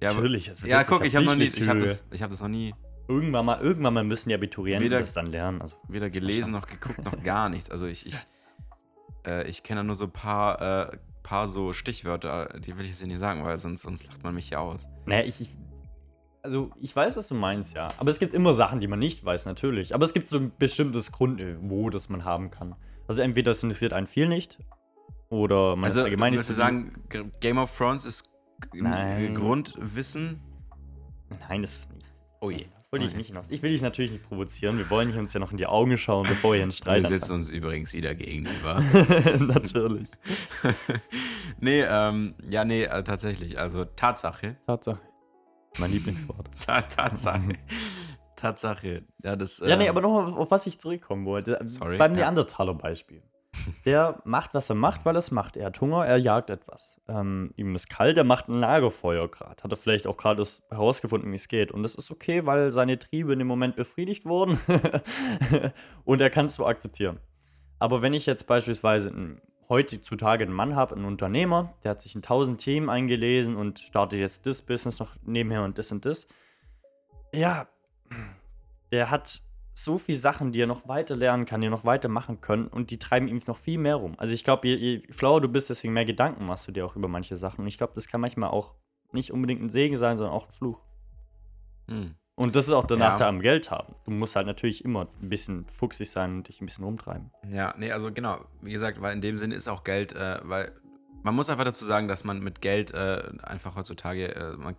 Ja, 0.00 0.14
Natürlich. 0.14 0.48
also 0.48 0.66
Ja, 0.66 0.84
guck, 0.84 1.04
ich 1.04 1.14
habe 1.16 1.26
noch 1.26 1.34
nie, 1.34 1.48
ich 1.54 1.68
habe 1.68 1.80
das, 1.80 2.04
ich 2.10 2.22
hab 2.22 2.30
das 2.30 2.40
noch 2.40 2.48
nie 2.48 2.72
Irgendwann 3.08 3.46
mal, 3.46 3.58
irgendwann 3.60 3.94
mal 3.94 4.04
müssen 4.04 4.28
die 4.28 4.34
Abiturienten 4.34 4.84
Weder- 4.84 4.98
das 4.98 5.14
dann 5.14 5.26
lernen. 5.26 5.62
Also, 5.62 5.76
weder 5.88 6.10
gelesen 6.10 6.52
noch 6.52 6.66
geguckt 6.66 7.02
noch 7.04 7.22
gar 7.22 7.48
nichts. 7.48 7.70
Also 7.70 7.86
ich, 7.86 8.04
ich, 8.06 8.14
äh, 9.26 9.48
ich 9.48 9.62
kenne 9.62 9.84
nur 9.84 9.94
so 9.94 10.04
ein 10.04 10.10
paar, 10.10 10.90
äh, 10.92 10.98
paar 11.22 11.48
so 11.48 11.72
Stichwörter, 11.72 12.58
die 12.58 12.76
will 12.76 12.84
ich 12.84 12.90
jetzt 12.90 12.98
hier 12.98 13.08
nicht 13.08 13.20
sagen, 13.20 13.44
weil 13.44 13.56
sonst, 13.58 13.82
sonst 13.82 14.06
lacht 14.06 14.22
man 14.22 14.34
mich 14.34 14.50
ja 14.50 14.58
aus. 14.58 14.88
Naja, 15.06 15.24
ich, 15.24 15.40
ich. 15.40 15.56
Also, 16.42 16.70
ich 16.80 16.94
weiß, 16.94 17.16
was 17.16 17.28
du 17.28 17.34
meinst, 17.34 17.74
ja. 17.74 17.88
Aber 17.98 18.10
es 18.10 18.18
gibt 18.18 18.32
immer 18.32 18.54
Sachen, 18.54 18.80
die 18.80 18.86
man 18.86 18.98
nicht 18.98 19.24
weiß, 19.24 19.46
natürlich. 19.46 19.94
Aber 19.94 20.04
es 20.04 20.14
gibt 20.14 20.28
so 20.28 20.38
ein 20.38 20.52
bestimmtes 20.58 21.12
Grundniveau, 21.12 21.90
das 21.90 22.08
man 22.08 22.24
haben 22.24 22.50
kann. 22.50 22.76
Also, 23.06 23.22
entweder 23.22 23.50
es 23.50 23.62
interessiert 23.62 23.92
einen 23.92 24.06
viel 24.06 24.28
nicht. 24.28 24.58
Oder 25.30 25.76
man 25.76 25.86
also 25.86 26.00
ist 26.00 26.04
allgemein 26.04 26.32
nicht 26.32 26.38
würdest 26.38 26.50
du 26.50 26.54
so 26.54 26.58
sagen, 26.58 27.32
Game 27.40 27.58
of 27.58 27.76
Thrones 27.76 28.04
ist 28.04 28.30
Nein. 28.72 29.34
Grundwissen? 29.34 30.40
Nein, 31.48 31.62
das 31.62 31.80
ist 31.80 31.92
nicht. 31.92 32.06
Oh 32.40 32.50
je. 32.50 32.66
Wollte 32.90 33.04
ich 33.04 33.14
nicht 33.14 33.26
hinaus. 33.26 33.44
Ich 33.50 33.62
will 33.62 33.70
dich 33.70 33.82
natürlich 33.82 34.10
nicht 34.10 34.26
provozieren. 34.26 34.78
Wir 34.78 34.88
wollen 34.88 35.14
uns 35.18 35.34
ja 35.34 35.40
noch 35.40 35.50
in 35.50 35.58
die 35.58 35.66
Augen 35.66 35.98
schauen, 35.98 36.26
bevor 36.26 36.54
wir 36.54 36.62
einen 36.62 36.72
Streit 36.72 37.02
Wir 37.02 37.08
sitzen 37.10 37.34
uns 37.34 37.50
übrigens 37.50 37.92
wieder 37.92 38.14
gegenüber. 38.14 38.80
Natürlich. 39.40 40.08
nee, 41.60 41.82
ähm, 41.82 42.34
ja, 42.48 42.64
nee, 42.64 42.84
äh, 42.84 43.04
tatsächlich. 43.04 43.58
Also 43.58 43.84
Tatsache. 43.84 44.56
Tatsache. 44.66 45.02
Mein 45.78 45.92
Lieblingswort. 45.92 46.48
Ta 46.64 46.80
Tatsache. 46.80 47.58
Tatsache. 48.36 49.04
Ja, 49.22 49.36
das. 49.36 49.58
Ja, 49.58 49.76
nee, 49.76 49.84
ähm, 49.84 49.90
aber 49.90 50.00
noch 50.00 50.14
auf, 50.14 50.36
auf 50.38 50.50
was 50.50 50.66
ich 50.66 50.80
zurückkommen 50.80 51.26
wollte. 51.26 51.58
Sorry, 51.66 51.98
Beim 51.98 52.12
ja. 52.12 52.20
Neandertaler-Beispiel. 52.20 53.22
Der 53.84 54.20
macht, 54.24 54.54
was 54.54 54.68
er 54.68 54.76
macht, 54.76 55.04
weil 55.04 55.16
er 55.16 55.20
es 55.20 55.30
macht. 55.30 55.56
Er 55.56 55.66
hat 55.66 55.80
Hunger, 55.80 56.06
er 56.06 56.16
jagt 56.18 56.50
etwas. 56.50 57.00
Ähm, 57.08 57.50
ihm 57.56 57.74
ist 57.74 57.88
kalt, 57.88 58.16
er 58.16 58.24
macht 58.24 58.48
ein 58.48 58.60
Lagerfeuer 58.60 59.28
gerade. 59.28 59.62
Hat 59.62 59.72
er 59.72 59.76
vielleicht 59.76 60.06
auch 60.06 60.16
gerade 60.16 60.46
herausgefunden, 60.70 61.30
wie 61.32 61.36
es 61.36 61.48
geht. 61.48 61.72
Und 61.72 61.82
das 61.82 61.94
ist 61.94 62.10
okay, 62.10 62.46
weil 62.46 62.70
seine 62.70 62.98
Triebe 62.98 63.32
in 63.32 63.38
dem 63.38 63.48
Moment 63.48 63.76
befriedigt 63.76 64.26
wurden. 64.26 64.60
Und 66.04 66.20
er 66.20 66.30
kann 66.30 66.46
es 66.46 66.54
so 66.54 66.66
akzeptieren. 66.66 67.18
Aber 67.78 68.02
wenn 68.02 68.14
ich 68.14 68.26
jetzt 68.26 68.46
beispielsweise 68.46 69.10
einen, 69.10 69.40
heutzutage 69.68 70.44
einen 70.44 70.52
Mann 70.52 70.76
habe, 70.76 70.94
einen 70.94 71.04
Unternehmer, 71.04 71.74
der 71.84 71.92
hat 71.92 72.02
sich 72.02 72.14
in 72.14 72.22
tausend 72.22 72.60
Themen 72.60 72.90
eingelesen 72.90 73.56
und 73.56 73.78
startet 73.78 74.18
jetzt 74.18 74.46
das 74.46 74.62
Business 74.62 74.98
noch 74.98 75.14
nebenher 75.22 75.62
und 75.62 75.78
das 75.78 75.92
und 75.92 76.04
das. 76.04 76.26
Ja, 77.32 77.68
der 78.90 79.10
hat 79.10 79.40
so 79.84 79.98
viele 79.98 80.18
Sachen, 80.18 80.52
die 80.52 80.60
er 80.60 80.66
noch 80.66 80.86
weiter 80.88 81.16
lernen 81.16 81.44
kann, 81.46 81.60
die 81.60 81.66
er 81.68 81.70
noch 81.70 81.84
weiter 81.84 82.08
machen 82.08 82.40
können 82.40 82.66
und 82.68 82.90
die 82.90 82.98
treiben 82.98 83.28
ihm 83.28 83.40
noch 83.46 83.56
viel 83.56 83.78
mehr 83.78 83.96
rum. 83.96 84.14
Also 84.18 84.32
ich 84.32 84.44
glaube, 84.44 84.68
je, 84.68 84.74
je 84.76 85.02
schlauer 85.10 85.40
du 85.40 85.48
bist, 85.48 85.70
deswegen 85.70 85.92
mehr 85.92 86.04
Gedanken 86.04 86.46
machst 86.46 86.66
du 86.68 86.72
dir 86.72 86.84
auch 86.86 86.96
über 86.96 87.08
manche 87.08 87.36
Sachen. 87.36 87.62
Und 87.62 87.68
ich 87.68 87.78
glaube, 87.78 87.92
das 87.94 88.06
kann 88.08 88.20
manchmal 88.20 88.50
auch 88.50 88.74
nicht 89.12 89.32
unbedingt 89.32 89.62
ein 89.62 89.68
Segen 89.68 89.96
sein, 89.96 90.16
sondern 90.18 90.34
auch 90.34 90.46
ein 90.46 90.52
Fluch. 90.52 90.80
hm. 91.88 92.14
Und 92.34 92.54
das 92.54 92.66
ist 92.68 92.72
auch 92.72 92.84
der 92.84 92.98
Ja. 92.98 93.08
Nachteil 93.08 93.26
am 93.26 93.40
Geld 93.40 93.68
haben. 93.72 93.96
Du 94.04 94.12
musst 94.12 94.36
halt 94.36 94.46
natürlich 94.46 94.84
immer 94.84 95.08
ein 95.20 95.28
bisschen 95.28 95.66
fuchsig 95.66 96.08
sein 96.08 96.36
und 96.36 96.48
dich 96.48 96.60
ein 96.60 96.66
bisschen 96.66 96.84
rumtreiben. 96.84 97.32
Ja, 97.50 97.74
nee, 97.76 97.90
also 97.90 98.12
genau, 98.12 98.44
wie 98.62 98.70
gesagt, 98.70 99.00
weil 99.02 99.12
in 99.12 99.20
dem 99.20 99.36
Sinne 99.36 99.56
ist 99.56 99.66
auch 99.66 99.82
Geld, 99.82 100.12
äh, 100.12 100.38
weil 100.44 100.70
man 101.28 101.34
muss 101.34 101.50
einfach 101.50 101.64
dazu 101.64 101.84
sagen, 101.84 102.08
dass 102.08 102.24
man 102.24 102.40
mit 102.40 102.62
Geld 102.62 102.94
äh, 102.94 103.22
einfach 103.42 103.76
heutzutage, 103.76 104.34
äh, 104.34 104.56
man, 104.56 104.76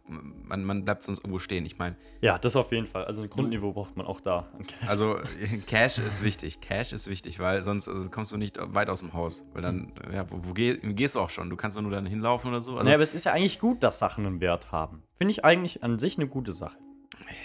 man, 0.47 0.63
man 0.63 0.83
bleibt 0.83 1.03
sonst 1.03 1.19
irgendwo 1.19 1.37
stehen. 1.37 1.63
Ich 1.63 1.77
meine, 1.77 1.95
Ja, 2.21 2.39
das 2.39 2.55
auf 2.55 2.71
jeden 2.71 2.87
Fall. 2.87 3.05
Also 3.05 3.21
ein 3.21 3.29
Grundniveau 3.29 3.71
braucht 3.71 3.95
man 3.95 4.07
auch 4.07 4.19
da. 4.19 4.47
also 4.87 5.19
Cash 5.67 5.99
ist 5.99 6.23
wichtig, 6.23 6.59
Cash 6.59 6.91
ist 6.91 7.05
wichtig, 7.05 7.39
weil 7.39 7.61
sonst 7.61 7.87
äh, 7.87 8.09
kommst 8.09 8.31
du 8.31 8.37
nicht 8.37 8.57
weit 8.73 8.89
aus 8.89 9.01
dem 9.01 9.13
Haus, 9.13 9.45
weil 9.53 9.61
dann, 9.61 9.91
ja, 10.11 10.25
wo, 10.31 10.39
wo 10.41 10.53
geh, 10.53 10.77
gehst 10.77 11.13
du 11.13 11.19
auch 11.19 11.29
schon? 11.29 11.51
Du 11.51 11.55
kannst 11.55 11.77
doch 11.77 11.83
nur 11.83 11.91
dann 11.91 12.07
hinlaufen 12.07 12.49
oder 12.49 12.61
so. 12.61 12.71
Also 12.71 12.85
naja, 12.85 12.95
aber 12.95 13.03
es 13.03 13.13
ist 13.13 13.25
ja 13.25 13.33
eigentlich 13.33 13.59
gut, 13.59 13.83
dass 13.83 13.99
Sachen 13.99 14.25
einen 14.25 14.41
Wert 14.41 14.71
haben. 14.71 15.03
Finde 15.17 15.31
ich 15.31 15.45
eigentlich 15.45 15.83
an 15.83 15.99
sich 15.99 16.17
eine 16.17 16.27
gute 16.27 16.51
Sache. 16.51 16.77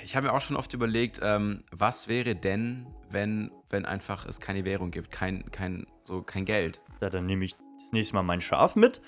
ich 0.03 0.17
habe 0.17 0.29
mir 0.29 0.33
auch 0.33 0.41
schon 0.41 0.57
oft 0.57 0.73
überlegt, 0.73 1.21
ähm, 1.23 1.63
was 1.71 2.09
wäre 2.09 2.35
denn, 2.35 2.87
wenn, 3.11 3.51
wenn 3.69 3.85
einfach 3.85 4.25
es 4.25 4.41
keine 4.41 4.65
Währung 4.65 4.91
gibt, 4.91 5.11
kein, 5.11 5.51
kein, 5.51 5.87
so 6.05 6.23
kein 6.23 6.47
Geld. 6.47 6.81
Ja, 7.03 7.11
dann 7.11 7.27
nehme 7.27 7.45
ich 7.45 7.55
das 7.85 7.93
nächste 7.93 8.15
Mal 8.15 8.23
mein 8.23 8.41
Schaf 8.41 8.77
mit 8.77 9.01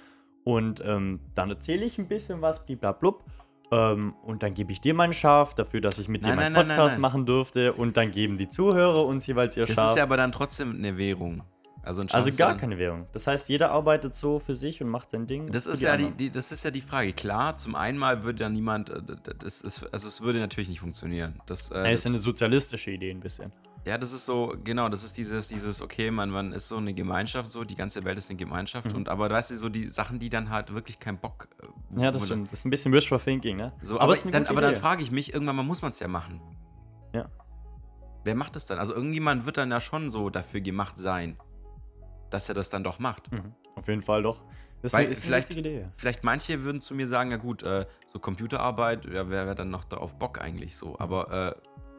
und 0.45 0.81
ähm, 0.85 1.21
dann 1.35 1.51
erzähle 1.51 1.85
ich 1.85 1.99
ein 1.99 2.07
bisschen 2.07 2.41
was, 2.41 2.65
bliblablub. 2.65 3.25
Ähm, 3.73 4.15
und 4.23 4.45
dann 4.45 4.55
gebe 4.55 4.71
ich 4.71 4.81
dir 4.81 4.95
mein 4.95 5.13
Schaf 5.13 5.55
dafür, 5.55 5.81
dass 5.81 5.99
ich 5.99 6.09
mit 6.09 6.25
dir 6.25 6.29
Nein, 6.29 6.37
meinen 6.37 6.53
nein, 6.53 6.69
Podcast 6.69 6.95
nein, 6.95 7.01
machen 7.01 7.27
durfte. 7.27 7.73
Und 7.73 7.97
dann 7.97 8.13
geben 8.13 8.39
die 8.39 8.49
Zuhörer 8.49 9.05
uns 9.05 9.27
jeweils 9.27 9.57
ihr 9.57 9.67
Das 9.67 9.75
Schaf. 9.75 9.91
ist 9.91 9.97
ja 9.97 10.05
aber 10.05 10.17
dann 10.17 10.31
trotzdem 10.31 10.77
eine 10.77 10.97
Währung. 10.97 11.43
Also, 11.83 12.01
ein 12.01 12.11
also 12.11 12.31
gar 12.37 12.57
keine 12.57 12.79
Währung. 12.79 13.07
Das 13.13 13.27
heißt, 13.27 13.49
jeder 13.49 13.71
arbeitet 13.73 14.15
so 14.15 14.39
für 14.39 14.55
sich 14.55 14.81
und 14.83 14.89
macht 14.89 15.11
sein 15.11 15.27
Ding. 15.27 15.51
Das 15.51 15.67
ist, 15.67 15.83
ja 15.83 15.97
die, 15.97 16.11
die, 16.13 16.31
das 16.31 16.53
ist 16.53 16.65
ja 16.65 16.71
die 16.71 16.81
Frage. 16.81 17.13
Klar, 17.13 17.57
zum 17.57 17.75
einen 17.75 17.99
mal 17.99 18.23
würde 18.23 18.41
dann 18.41 18.53
niemand, 18.53 18.91
äh, 18.91 19.01
das 19.39 19.61
ist, 19.61 19.85
also 19.93 20.07
es 20.09 20.21
würde 20.21 20.39
natürlich 20.39 20.69
nicht 20.69 20.81
funktionieren. 20.81 21.41
Das, 21.47 21.71
äh, 21.71 21.77
Ja, 21.79 21.87
ist 21.91 22.05
das, 22.05 22.13
eine 22.13 22.21
sozialistische 22.21 22.91
Idee 22.93 23.11
ein 23.11 23.21
bisschen. 23.21 23.53
Ja, 23.87 23.97
das 23.99 24.13
ist 24.13 24.27
so, 24.27 24.53
genau, 24.65 24.89
das 24.89 25.05
ist 25.05 25.17
dieses, 25.17 25.47
dieses, 25.49 25.81
okay, 25.81 26.11
man, 26.11 26.29
man 26.29 26.53
ist 26.53 26.67
so 26.67 26.77
eine 26.77 26.93
Gemeinschaft, 26.93 27.49
so, 27.49 27.63
die 27.65 27.77
ganze 27.77 28.05
Welt 28.05 28.19
ist 28.19 28.29
eine 28.29 28.37
Gemeinschaft. 28.37 28.91
Mhm. 28.91 28.97
Und 28.97 29.09
aber 29.09 29.31
weißt 29.31 29.53
du, 29.53 29.57
so 29.57 29.69
die 29.69 29.89
Sachen, 29.89 30.19
die 30.19 30.29
dann 30.29 30.51
halt 30.51 30.75
wirklich 30.75 30.99
keinen 30.99 31.19
Bock. 31.19 31.49
äh, 31.97 32.03
Ja, 32.03 32.11
das 32.11 32.27
stimmt. 32.27 32.49
Das 32.53 32.59
ist 32.61 32.65
ein 32.67 32.71
bisschen 32.71 32.93
Wishful 32.93 33.19
Thinking, 33.21 33.57
ne? 33.57 33.73
So, 33.83 34.01
aber, 34.01 34.13
eine 34.21 34.31
dann, 34.33 34.47
aber 34.47 34.61
dann 34.61 34.75
frage 34.75 35.03
ich 35.05 35.11
mich, 35.13 35.33
irgendwann 35.33 35.57
mal 35.57 35.63
muss 35.63 35.83
man 35.83 35.93
es 35.93 36.01
ja 36.01 36.09
machen. 36.09 36.41
Ja. 37.15 37.31
Wer 38.25 38.35
macht 38.35 38.57
es 38.57 38.67
dann? 38.67 38.79
Also 38.79 38.93
irgendjemand 38.93 39.47
wird 39.47 39.57
dann 39.57 39.71
ja 39.71 39.81
schon 39.81 40.11
so 40.11 40.31
dafür 40.31 40.61
gemacht 40.61 40.99
sein, 40.99 41.37
dass 42.31 42.49
er 42.49 42.57
das 42.57 42.71
dann 42.71 42.83
doch 42.83 42.99
macht. 42.99 43.31
Mhm. 43.31 43.55
Auf 43.77 43.87
jeden 43.87 44.03
Fall 44.03 44.25
doch. 44.25 44.43
Das 44.83 44.91
ist 44.91 44.95
Weil 44.95 45.05
eine, 45.05 45.13
ist 45.13 45.25
vielleicht- 45.25 45.55
Idee. 45.55 45.89
Vielleicht 45.97 46.25
manche 46.25 46.65
würden 46.65 46.81
zu 46.81 46.95
mir 46.97 47.07
sagen, 47.07 47.31
ja 47.31 47.37
gut, 47.37 47.63
äh, 47.63 47.87
so 48.09 48.19
Computerarbeit, 48.19 49.05
ja, 49.05 49.31
wer 49.31 49.47
wäre 49.47 49.55
dann 49.55 49.71
noch 49.71 49.85
darauf 49.85 50.19
Bock 50.19 50.41
eigentlich 50.41 50.77
so. 50.77 50.99
Aber 50.99 51.31
äh, 51.31 51.55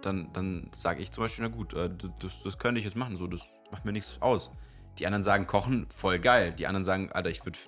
dann, 0.08 0.34
dann 0.34 0.70
sage 0.74 1.02
ich 1.04 1.12
zum 1.12 1.24
Beispiel, 1.24 1.48
na 1.48 1.56
gut, 1.56 1.74
äh, 1.74 1.90
das, 2.20 2.42
das 2.44 2.58
könnte 2.58 2.80
ich 2.80 2.86
jetzt 2.86 2.96
machen, 2.98 3.18
so, 3.18 3.28
das 3.28 3.42
macht 3.72 3.86
mir 3.86 3.92
nichts 3.92 4.18
aus. 4.22 4.52
Die 4.98 5.06
anderen 5.06 5.22
sagen, 5.24 5.46
kochen, 5.46 5.88
voll 5.96 6.18
geil. 6.18 6.54
Die 6.54 6.66
anderen 6.66 6.84
sagen, 6.84 7.12
Alter, 7.12 7.30
ich 7.30 7.46
würde 7.46 7.60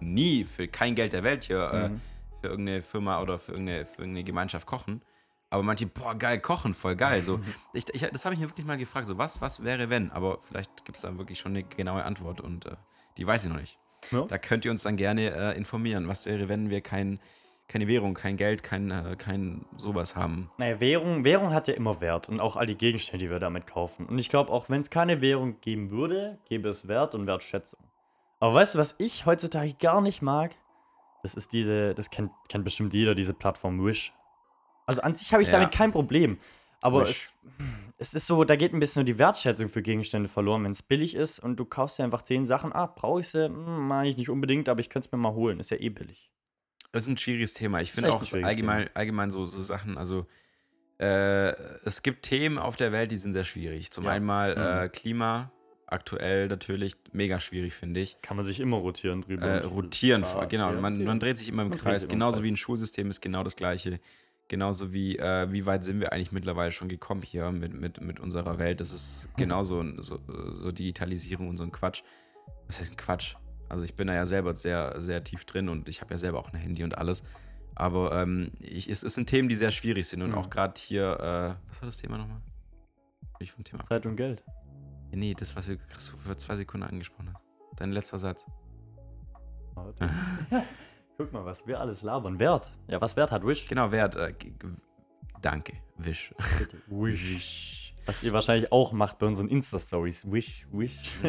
nie 0.00 0.44
für 0.44 0.68
kein 0.68 0.94
Geld 0.94 1.12
der 1.12 1.22
Welt 1.22 1.44
hier 1.44 1.70
äh, 1.70 1.88
Mhm. 1.90 2.00
für 2.40 2.46
irgendeine 2.48 2.82
Firma 2.82 3.20
oder 3.20 3.36
für 3.38 3.52
irgendeine, 3.52 3.84
für 3.84 3.98
irgendeine 4.02 4.24
Gemeinschaft 4.24 4.66
kochen. 4.66 5.02
Aber 5.50 5.62
manche, 5.62 5.86
boah, 5.86 6.14
geil, 6.14 6.40
kochen, 6.40 6.72
voll 6.74 6.96
geil. 6.96 7.22
So, 7.22 7.40
ich, 7.74 7.84
ich, 7.94 8.02
das 8.02 8.24
habe 8.24 8.34
ich 8.34 8.40
mir 8.40 8.48
wirklich 8.48 8.66
mal 8.66 8.78
gefragt, 8.78 9.06
so, 9.06 9.18
was, 9.18 9.40
was 9.42 9.62
wäre, 9.64 9.90
wenn? 9.90 10.10
Aber 10.12 10.38
vielleicht 10.44 10.84
gibt 10.86 10.96
es 10.96 11.02
da 11.02 11.16
wirklich 11.18 11.38
schon 11.38 11.52
eine 11.52 11.62
genaue 11.64 12.04
Antwort 12.04 12.40
und 12.40 12.64
äh, 12.66 12.76
die 13.18 13.26
weiß 13.26 13.44
ich 13.44 13.50
noch 13.50 13.58
nicht. 13.60 13.78
Ja. 14.10 14.22
Da 14.22 14.38
könnt 14.38 14.64
ihr 14.64 14.70
uns 14.70 14.82
dann 14.84 14.96
gerne 14.96 15.30
äh, 15.34 15.56
informieren. 15.58 16.06
Was 16.08 16.24
wäre, 16.24 16.48
wenn 16.48 16.70
wir 16.70 16.80
kein, 16.80 17.18
keine 17.68 17.86
Währung, 17.86 18.14
kein 18.14 18.36
Geld, 18.36 18.62
kein, 18.62 18.90
äh, 18.90 19.14
kein 19.16 19.64
sowas 19.76 20.16
haben? 20.16 20.50
Naja, 20.56 20.80
Währung, 20.80 21.24
Währung 21.24 21.52
hat 21.52 21.68
ja 21.68 21.74
immer 21.74 22.00
Wert 22.00 22.28
und 22.28 22.40
auch 22.40 22.56
all 22.56 22.66
die 22.66 22.76
Gegenstände, 22.76 23.26
die 23.26 23.30
wir 23.30 23.38
damit 23.38 23.66
kaufen. 23.66 24.06
Und 24.06 24.18
ich 24.18 24.28
glaube, 24.30 24.50
auch 24.50 24.70
wenn 24.70 24.80
es 24.80 24.90
keine 24.90 25.20
Währung 25.20 25.60
geben 25.60 25.90
würde, 25.90 26.38
gäbe 26.48 26.68
es 26.70 26.88
Wert 26.88 27.14
und 27.14 27.26
Wertschätzung. 27.26 27.80
Aber 28.40 28.54
weißt 28.54 28.74
du, 28.74 28.78
was 28.78 28.94
ich 28.98 29.26
heutzutage 29.26 29.74
gar 29.74 30.00
nicht 30.00 30.22
mag? 30.22 30.54
Das 31.22 31.34
ist 31.34 31.52
diese, 31.52 31.94
das 31.94 32.10
kennt, 32.10 32.30
kennt 32.48 32.64
bestimmt 32.64 32.94
jeder, 32.94 33.14
diese 33.14 33.34
Plattform 33.34 33.84
Wish. 33.84 34.14
Also 34.86 35.02
an 35.02 35.14
sich 35.14 35.32
habe 35.32 35.42
ich 35.42 35.48
Ja. 35.48 35.52
damit 35.58 35.72
kein 35.72 35.90
Problem. 35.90 36.38
Aber 36.80 37.02
es, 37.02 37.32
es 37.98 38.14
ist 38.14 38.26
so, 38.28 38.44
da 38.44 38.54
geht 38.54 38.72
ein 38.72 38.78
bisschen 38.80 39.00
nur 39.00 39.04
die 39.04 39.18
Wertschätzung 39.18 39.68
für 39.68 39.82
Gegenstände 39.82 40.28
verloren, 40.28 40.62
wenn 40.64 40.70
es 40.70 40.82
billig 40.82 41.14
ist 41.16 41.40
und 41.40 41.56
du 41.56 41.64
kaufst 41.64 41.98
dir 41.98 42.04
einfach 42.04 42.22
zehn 42.22 42.46
Sachen. 42.46 42.72
Ah, 42.72 42.86
brauche 42.86 43.20
ich 43.20 43.28
sie? 43.28 43.46
Hm, 43.46 43.88
mach 43.88 44.04
ich 44.04 44.16
nicht 44.16 44.30
unbedingt, 44.30 44.68
aber 44.68 44.80
ich 44.80 44.88
könnte 44.88 45.08
es 45.08 45.12
mir 45.12 45.18
mal 45.18 45.34
holen. 45.34 45.58
Ist 45.60 45.70
ja 45.70 45.76
eh 45.78 45.88
billig. 45.88 46.30
Das 46.92 47.02
ist 47.04 47.08
ein 47.08 47.16
schwieriges 47.16 47.54
Thema. 47.54 47.80
Ich 47.80 47.92
finde 47.92 48.12
auch 48.12 48.32
allgemein, 48.32 48.88
allgemein 48.94 49.30
so, 49.30 49.44
so 49.46 49.62
Sachen, 49.62 49.98
also 49.98 50.26
äh, 50.98 51.50
es 51.84 52.02
gibt 52.02 52.22
Themen 52.24 52.58
auf 52.58 52.76
der 52.76 52.92
Welt, 52.92 53.10
die 53.12 53.18
sind 53.18 53.32
sehr 53.32 53.44
schwierig. 53.44 53.90
Zum 53.90 54.04
Ja. 54.04 54.10
einen 54.12 54.24
mal 54.26 54.54
Mhm. 54.54 54.86
äh, 54.86 54.88
Klima, 54.88 55.52
aktuell 55.86 56.48
natürlich 56.48 56.94
mega 57.12 57.40
schwierig, 57.40 57.74
finde 57.74 58.00
ich. 58.00 58.20
Kann 58.22 58.36
man 58.36 58.44
sich 58.44 58.58
immer 58.60 58.78
rotieren 58.78 59.22
drüber. 59.22 59.46
Äh, 59.46 59.64
rotieren, 59.64 60.22
Ja, 60.22 60.44
genau. 60.46 60.72
ja, 60.72 60.80
Man, 60.80 61.04
man 61.04 61.20
dreht 61.20 61.38
sich 61.38 61.48
immer 61.48 61.62
im 61.62 61.68
Man 61.70 61.78
Kreis. 61.78 62.08
Genauso 62.08 62.42
wie 62.42 62.50
ein 62.50 62.56
Schulsystem 62.56 63.10
ist 63.10 63.20
genau 63.20 63.44
das 63.44 63.54
gleiche. 63.54 64.00
Genauso 64.48 64.94
wie, 64.94 65.18
äh, 65.18 65.52
wie 65.52 65.66
weit 65.66 65.84
sind 65.84 66.00
wir 66.00 66.12
eigentlich 66.12 66.32
mittlerweile 66.32 66.72
schon 66.72 66.88
gekommen 66.88 67.20
hier 67.22 67.52
mit, 67.52 67.74
mit, 67.74 68.00
mit 68.00 68.18
unserer 68.18 68.58
Welt. 68.58 68.80
Das 68.80 68.92
ist 68.94 69.28
genauso 69.36 69.84
so, 70.00 70.18
so 70.26 70.72
Digitalisierung 70.72 71.48
und 71.48 71.58
so 71.58 71.64
ein 71.64 71.70
Quatsch. 71.72 72.02
Was 72.66 72.80
heißt 72.80 72.92
ein 72.92 72.96
Quatsch? 72.96 73.34
Also 73.68 73.84
ich 73.84 73.94
bin 73.94 74.06
da 74.06 74.14
ja 74.14 74.26
selber 74.26 74.54
sehr, 74.54 75.00
sehr 75.00 75.22
tief 75.24 75.44
drin 75.44 75.68
und 75.68 75.88
ich 75.88 76.00
habe 76.00 76.12
ja 76.14 76.18
selber 76.18 76.38
auch 76.38 76.52
ein 76.52 76.58
Handy 76.58 76.84
und 76.84 76.96
alles. 76.98 77.22
Aber 77.74 78.20
ähm, 78.20 78.50
ich, 78.60 78.88
es, 78.88 79.02
es 79.02 79.14
sind 79.14 79.28
Themen, 79.28 79.48
die 79.48 79.54
sehr 79.54 79.70
schwierig 79.70 80.08
sind 80.08 80.22
und 80.22 80.30
Mhm. 80.30 80.38
auch 80.38 80.50
gerade 80.50 80.74
hier, 80.80 81.12
äh, 81.20 81.68
was 81.68 81.80
war 81.82 81.86
das 81.86 81.98
Thema 81.98 82.18
nochmal? 82.18 82.40
Bin 83.38 83.44
ich 83.44 83.52
vom 83.52 83.62
Thema? 83.64 83.86
Zeit 83.86 84.04
und 84.06 84.16
Geld. 84.16 84.42
Nee, 85.12 85.34
das, 85.34 85.54
was 85.54 85.68
wir 85.68 85.76
Christoph 85.76 86.20
vor 86.22 86.36
zwei 86.38 86.56
Sekunden 86.56 86.86
angesprochen 86.86 87.32
haben. 87.32 87.42
Dein 87.76 87.92
letzter 87.92 88.18
Satz. 88.18 88.46
Guck 91.16 91.32
mal, 91.32 91.44
was 91.44 91.66
wir 91.66 91.80
alles 91.80 92.02
labern. 92.02 92.38
Wert. 92.38 92.72
Ja, 92.88 93.00
was 93.00 93.16
Wert 93.16 93.30
hat 93.32 93.44
Wish? 93.46 93.66
Genau, 93.68 93.90
Wert. 93.92 94.16
Äh, 94.16 94.34
danke, 95.40 95.74
Wish. 95.96 96.34
Wish. 96.88 97.77
Was 98.08 98.22
ihr 98.22 98.32
wahrscheinlich 98.32 98.72
auch 98.72 98.92
macht 98.92 99.18
bei 99.18 99.26
unseren 99.26 99.48
Insta-Stories. 99.48 100.24
Wish, 100.32 100.66
wish. 100.72 101.10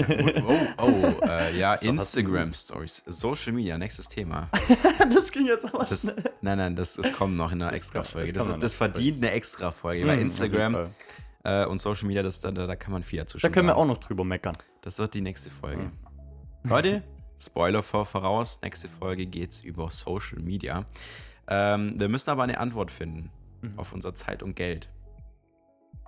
oh, 0.48 0.54
oh, 0.82 1.26
äh, 1.28 1.58
ja, 1.58 1.72
So, 1.76 1.76
hast 1.76 1.84
du- 1.84 1.90
Instagram 2.22 2.54
Stories. 2.54 3.04
Social 3.06 3.52
Media, 3.52 3.78
nächstes 3.78 4.08
Thema. 4.08 4.50
das 5.14 5.30
ging 5.30 5.46
jetzt 5.46 5.66
aber 5.74 5.84
Das, 5.84 6.04
schnell. 6.04 6.16
nein, 6.42 6.58
nein, 6.58 6.76
das, 6.78 6.94
das 6.96 7.12
kommt 7.12 7.36
noch 7.36 7.52
in 7.52 7.62
einer 7.62 7.72
Das 7.72 7.82
extra 7.82 8.00
kommt- 8.00 8.12
Folge. 8.12 8.32
das 8.32 8.46
Das, 8.46 8.56
ist, 8.56 8.64
das 8.64 8.76
verdient 8.76 9.18
eine 9.18 9.32
extra 9.34 9.72
Folge, 9.72 10.06
Mhm, 10.06 10.08
weil 10.08 10.16
auf 10.16 10.22
Instagram 10.22 10.88
äh, 11.44 11.66
und 11.66 11.82
Social 11.82 12.08
Media, 12.08 12.24
das, 12.24 12.40
da, 12.40 12.52
da 12.52 12.76
kann 12.78 12.94
man 12.94 13.04
viel 13.04 13.20
dazu 13.20 13.38
Da 13.40 13.50
können 13.50 13.68
wir 13.68 13.76
auch 13.76 13.86
noch 13.86 13.98
drüber 13.98 14.24
meckern. 14.24 14.56
Das 14.82 14.98
wird 15.00 15.14
die 15.14 15.22
nächste 15.22 15.50
Folge. 15.50 15.92
Mhm. 16.64 16.70
Leute, 16.70 17.04
Spoiler 17.42 17.84
vor, 17.84 18.06
voraus, 18.06 18.58
nächste 18.64 18.88
Folge 18.88 19.26
geht's 19.26 19.60
über 19.60 19.90
Social 19.92 20.40
Media. 20.40 20.86
Ähm, 21.50 22.00
wir 22.00 22.08
müssen 22.08 22.30
aber 22.30 22.44
eine 22.44 22.58
Antwort 22.58 22.90
finden 22.90 23.32
Mhm. 23.62 23.78
auf 23.78 23.92
unser 23.92 24.16
Zeit 24.16 24.42
und 24.44 24.56
Geld. 24.56 24.88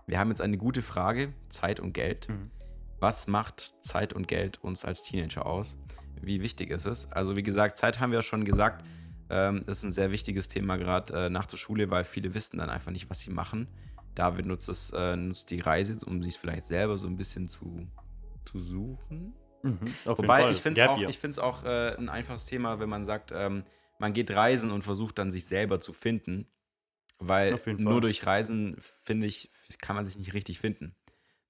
Wir 0.07 0.19
haben 0.19 0.29
jetzt 0.29 0.41
eine 0.41 0.57
gute 0.57 0.81
Frage, 0.81 1.33
Zeit 1.49 1.79
und 1.79 1.93
Geld. 1.93 2.29
Mhm. 2.29 2.51
Was 2.99 3.27
macht 3.27 3.73
Zeit 3.81 4.13
und 4.13 4.27
Geld 4.27 4.63
uns 4.63 4.85
als 4.85 5.03
Teenager 5.03 5.45
aus? 5.45 5.77
Wie 6.21 6.41
wichtig 6.41 6.69
ist 6.69 6.85
es? 6.85 7.11
Also 7.11 7.35
wie 7.35 7.43
gesagt, 7.43 7.77
Zeit 7.77 7.99
haben 7.99 8.11
wir 8.11 8.19
ja 8.19 8.23
schon 8.23 8.45
gesagt, 8.45 8.85
ähm, 9.29 9.63
ist 9.65 9.83
ein 9.83 9.91
sehr 9.91 10.11
wichtiges 10.11 10.47
Thema 10.47 10.77
gerade 10.77 11.25
äh, 11.25 11.29
nach 11.29 11.45
der 11.45 11.57
Schule, 11.57 11.89
weil 11.89 12.03
viele 12.03 12.33
wissen 12.33 12.57
dann 12.57 12.69
einfach 12.69 12.91
nicht, 12.91 13.09
was 13.09 13.21
sie 13.21 13.31
machen. 13.31 13.67
David 14.13 14.45
nutzt, 14.45 14.69
es, 14.69 14.91
äh, 14.91 15.15
nutzt 15.15 15.49
die 15.51 15.61
Reise, 15.61 15.95
um 16.05 16.21
sich 16.21 16.37
vielleicht 16.37 16.65
selber 16.65 16.97
so 16.97 17.07
ein 17.07 17.15
bisschen 17.15 17.47
zu, 17.47 17.87
zu 18.45 18.59
suchen. 18.59 19.33
Mhm. 19.63 19.79
Wobei, 20.05 20.49
ich 20.51 20.61
finde 20.61 20.81
es 20.81 20.89
auch, 20.89 21.01
ich 21.01 21.39
auch 21.39 21.63
äh, 21.63 21.95
ein 21.97 22.09
einfaches 22.09 22.45
Thema, 22.45 22.79
wenn 22.79 22.89
man 22.89 23.03
sagt, 23.03 23.31
ähm, 23.33 23.63
man 23.99 24.13
geht 24.13 24.31
reisen 24.31 24.71
und 24.71 24.83
versucht 24.83 25.17
dann 25.17 25.31
sich 25.31 25.45
selber 25.45 25.79
zu 25.79 25.93
finden. 25.93 26.47
Weil 27.21 27.59
nur 27.77 28.01
durch 28.01 28.25
Reisen, 28.25 28.75
finde 29.05 29.27
ich, 29.27 29.51
kann 29.79 29.95
man 29.95 30.05
sich 30.05 30.17
nicht 30.17 30.33
richtig 30.33 30.59
finden. 30.59 30.95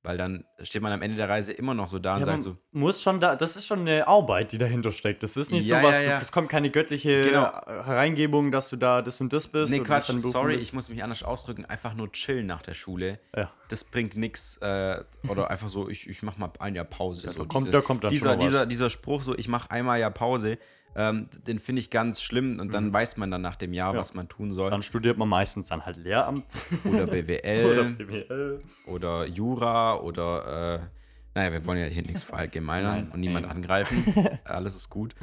Weil 0.04 0.18
dann 0.18 0.46
steht 0.64 0.82
man 0.82 0.92
am 0.92 1.04
Ende 1.04 1.16
der 1.16 1.30
Reise 1.30 1.54
immer 1.54 1.76
noch 1.76 1.88
so 1.88 2.00
da 2.00 2.16
und 2.16 2.22
Ja, 2.22 2.26
sagt 2.26 2.42
so, 2.42 2.58
muss 2.72 3.04
schon 3.04 3.20
da, 3.20 3.36
das 3.36 3.56
ist 3.56 3.68
schon 3.68 3.82
eine 3.82 4.08
Arbeit, 4.08 4.52
die 4.52 4.58
dahinter 4.58 4.92
steckt. 4.92 5.22
Das 5.22 5.38
ist 5.38 5.52
nicht 5.52 5.68
Ja, 5.68 5.80
so 5.80 5.88
was, 5.88 5.96
ja, 6.02 6.10
ja. 6.10 6.20
Es 6.20 6.32
kommt 6.32 6.50
keine 6.50 6.72
göttliche 6.72 7.22
Genau. 7.22 7.44
Hereingebung, 7.86 8.52
dass 8.52 8.70
du 8.70 8.78
da 8.78 9.04
das 9.04 9.22
und 9.22 9.32
das 9.32 9.48
bist. 9.48 9.72
nee, 9.72 9.80
Quatsch, 9.80 10.10
sorry, 10.22 10.56
bist. 10.56 10.68
ich 10.68 10.74
muss 10.74 10.90
mich 10.90 11.04
anders 11.04 11.22
ausdrücken, 11.22 11.66
einfach 11.66 11.94
nur 11.94 12.12
chillen 12.12 12.48
nach 12.48 12.64
der 12.64 12.74
Schule. 12.74 13.20
Ja. 13.38 13.52
Das 13.70 13.84
bringt 13.84 14.16
nichts. 14.16 14.58
Äh, 14.58 15.04
oder 15.28 15.52
einfach 15.52 15.70
so, 15.70 15.88
ich, 15.88 16.10
ich 16.10 16.24
mach 16.24 16.36
mal 16.38 16.52
ein 16.60 16.74
Jahr 16.74 16.86
Pause. 16.86 17.28
Ja, 17.28 17.32
so 17.34 17.40
da 17.44 17.46
kommt- 17.46 17.66
diese, 17.68 17.72
da 17.72 17.82
kommt 17.82 18.04
dann 18.04 18.10
dieser, 18.12 18.36
dieser, 18.38 18.66
dieser 18.66 18.90
Spruch, 18.90 19.22
so, 19.22 19.38
ich 19.38 19.48
mache 19.48 19.70
einmal 19.70 20.00
Jahr 20.00 20.10
Pause, 20.10 20.58
ähm, 20.96 21.28
den 21.48 21.60
finde 21.60 21.80
ich 21.80 21.90
ganz 21.90 22.22
schlimm 22.22 22.60
und 22.60 22.74
dann 22.74 22.88
Mhm. 22.88 22.94
weiß 22.94 23.18
man 23.18 23.32
dann 23.32 23.42
nach 23.42 23.56
dem 23.56 23.74
Jahr, 23.74 23.94
Ja. 23.94 24.00
was 24.00 24.14
man 24.14 24.28
tun 24.28 24.52
soll. 24.52 24.70
Dann 24.72 24.82
studiert 24.84 25.18
man 25.18 25.30
meistens 25.30 25.68
dann 25.70 25.86
halt 25.86 25.98
Lehramt 25.98 26.44
oder 26.86 27.04
oder 27.04 27.08
BWL 27.08 27.94
BWL. 27.98 28.60
oder, 28.86 29.26
Jura 29.28 30.00
oder, 30.00 30.76
äh, 30.76 30.88
naja, 31.34 31.52
wir 31.54 31.66
wollen 31.66 31.80
ja 31.80 31.86
hier 31.86 32.02
nichts 32.04 32.24
verallgemeinern 32.24 32.96
Nein, 33.06 33.12
und 33.12 33.20
niemand 33.22 33.46
nein. 33.48 33.56
angreifen. 33.56 34.04
Alles 34.44 34.76
ist 34.76 34.90
gut. 34.90 35.16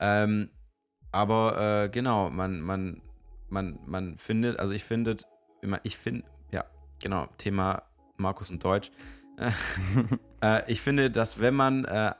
Ähm, 0.00 0.48
aber 1.12 1.84
äh, 1.84 1.88
genau, 1.90 2.30
man, 2.30 2.60
man, 2.60 3.02
man, 3.50 3.78
man 3.86 4.16
findet, 4.16 4.58
also 4.58 4.72
ich 4.72 4.84
finde, 4.84 5.16
ich 5.82 5.96
finde, 5.98 6.24
ja, 6.50 6.64
genau, 7.00 7.28
Thema 7.38 7.82
Markus 8.16 8.50
und 8.50 8.64
Deutsch. 8.64 8.90
äh, 10.42 10.62
ich 10.70 10.80
finde, 10.80 11.10
dass 11.10 11.40
wenn 11.40 11.54
man 11.54 11.84
äh, 11.84 12.12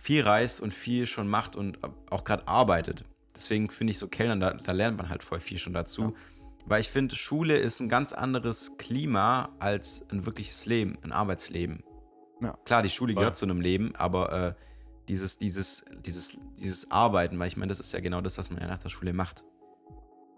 viel 0.00 0.22
reist 0.22 0.60
und 0.60 0.72
viel 0.72 1.06
schon 1.06 1.28
macht 1.28 1.56
und 1.56 1.78
auch 2.10 2.24
gerade 2.24 2.46
arbeitet, 2.48 3.04
deswegen 3.36 3.70
finde 3.70 3.92
ich 3.92 3.98
so 3.98 4.08
Kellnern, 4.08 4.40
da, 4.40 4.52
da 4.54 4.72
lernt 4.72 4.96
man 4.96 5.08
halt 5.08 5.22
voll 5.22 5.40
viel 5.40 5.58
schon 5.58 5.72
dazu. 5.72 6.02
Ja. 6.02 6.12
Weil 6.66 6.80
ich 6.80 6.90
finde, 6.90 7.16
Schule 7.16 7.56
ist 7.56 7.80
ein 7.80 7.88
ganz 7.88 8.12
anderes 8.12 8.76
Klima 8.78 9.48
als 9.58 10.06
ein 10.10 10.26
wirkliches 10.26 10.64
Leben, 10.66 10.96
ein 11.02 11.10
Arbeitsleben. 11.10 11.82
Ja. 12.40 12.56
Klar, 12.64 12.82
die 12.82 12.88
Schule 12.88 13.14
gehört 13.14 13.36
zu 13.36 13.44
einem 13.46 13.60
Leben, 13.60 13.94
aber 13.96 14.32
äh, 14.32 14.54
dieses, 15.08 15.38
dieses, 15.38 15.84
dieses, 16.04 16.38
dieses 16.60 16.90
Arbeiten, 16.90 17.38
weil 17.38 17.48
ich 17.48 17.56
meine, 17.56 17.68
das 17.68 17.80
ist 17.80 17.92
ja 17.92 18.00
genau 18.00 18.20
das, 18.20 18.38
was 18.38 18.50
man 18.50 18.60
ja 18.60 18.68
nach 18.68 18.78
der 18.78 18.90
Schule 18.90 19.12
macht. 19.12 19.42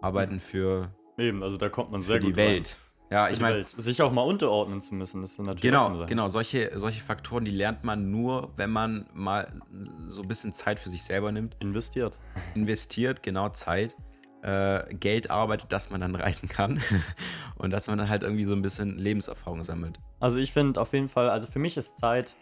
Arbeiten 0.00 0.40
für, 0.40 0.94
Eben, 1.16 1.42
also 1.42 1.56
da 1.56 1.68
kommt 1.68 1.90
man 1.90 2.00
sehr 2.00 2.16
für 2.16 2.20
die 2.20 2.32
gut 2.32 2.38
rein. 2.38 2.48
Welt. 2.48 2.78
Ja, 3.10 3.28
ich 3.28 3.40
meine. 3.40 3.64
Sich 3.76 4.02
auch 4.02 4.12
mal 4.12 4.22
unterordnen 4.22 4.80
zu 4.80 4.94
müssen, 4.94 5.20
das 5.20 5.32
ist 5.32 5.38
natürlich 5.38 5.62
Genau, 5.62 6.06
genau. 6.06 6.28
Solche, 6.28 6.72
solche 6.76 7.02
Faktoren, 7.02 7.44
die 7.44 7.50
lernt 7.50 7.84
man 7.84 8.10
nur, 8.10 8.50
wenn 8.56 8.70
man 8.70 9.06
mal 9.12 9.60
so 10.06 10.22
ein 10.22 10.28
bisschen 10.28 10.52
Zeit 10.52 10.78
für 10.78 10.88
sich 10.88 11.02
selber 11.04 11.30
nimmt, 11.30 11.56
Investiert. 11.60 12.18
investiert, 12.54 13.22
genau 13.22 13.50
Zeit, 13.50 13.96
äh, 14.42 14.94
Geld 14.94 15.30
arbeitet, 15.30 15.72
dass 15.72 15.90
man 15.90 16.00
dann 16.00 16.14
reisen 16.14 16.48
kann 16.48 16.80
und 17.56 17.70
dass 17.70 17.86
man 17.86 17.98
dann 17.98 18.08
halt 18.08 18.22
irgendwie 18.22 18.44
so 18.44 18.54
ein 18.54 18.62
bisschen 18.62 18.98
Lebenserfahrung 18.98 19.62
sammelt. 19.64 19.98
Also 20.20 20.38
ich 20.38 20.52
finde 20.52 20.80
auf 20.80 20.92
jeden 20.92 21.08
Fall, 21.08 21.28
also 21.30 21.46
für 21.46 21.58
mich 21.58 21.76
ist 21.76 21.98
Zeit, 21.98 22.34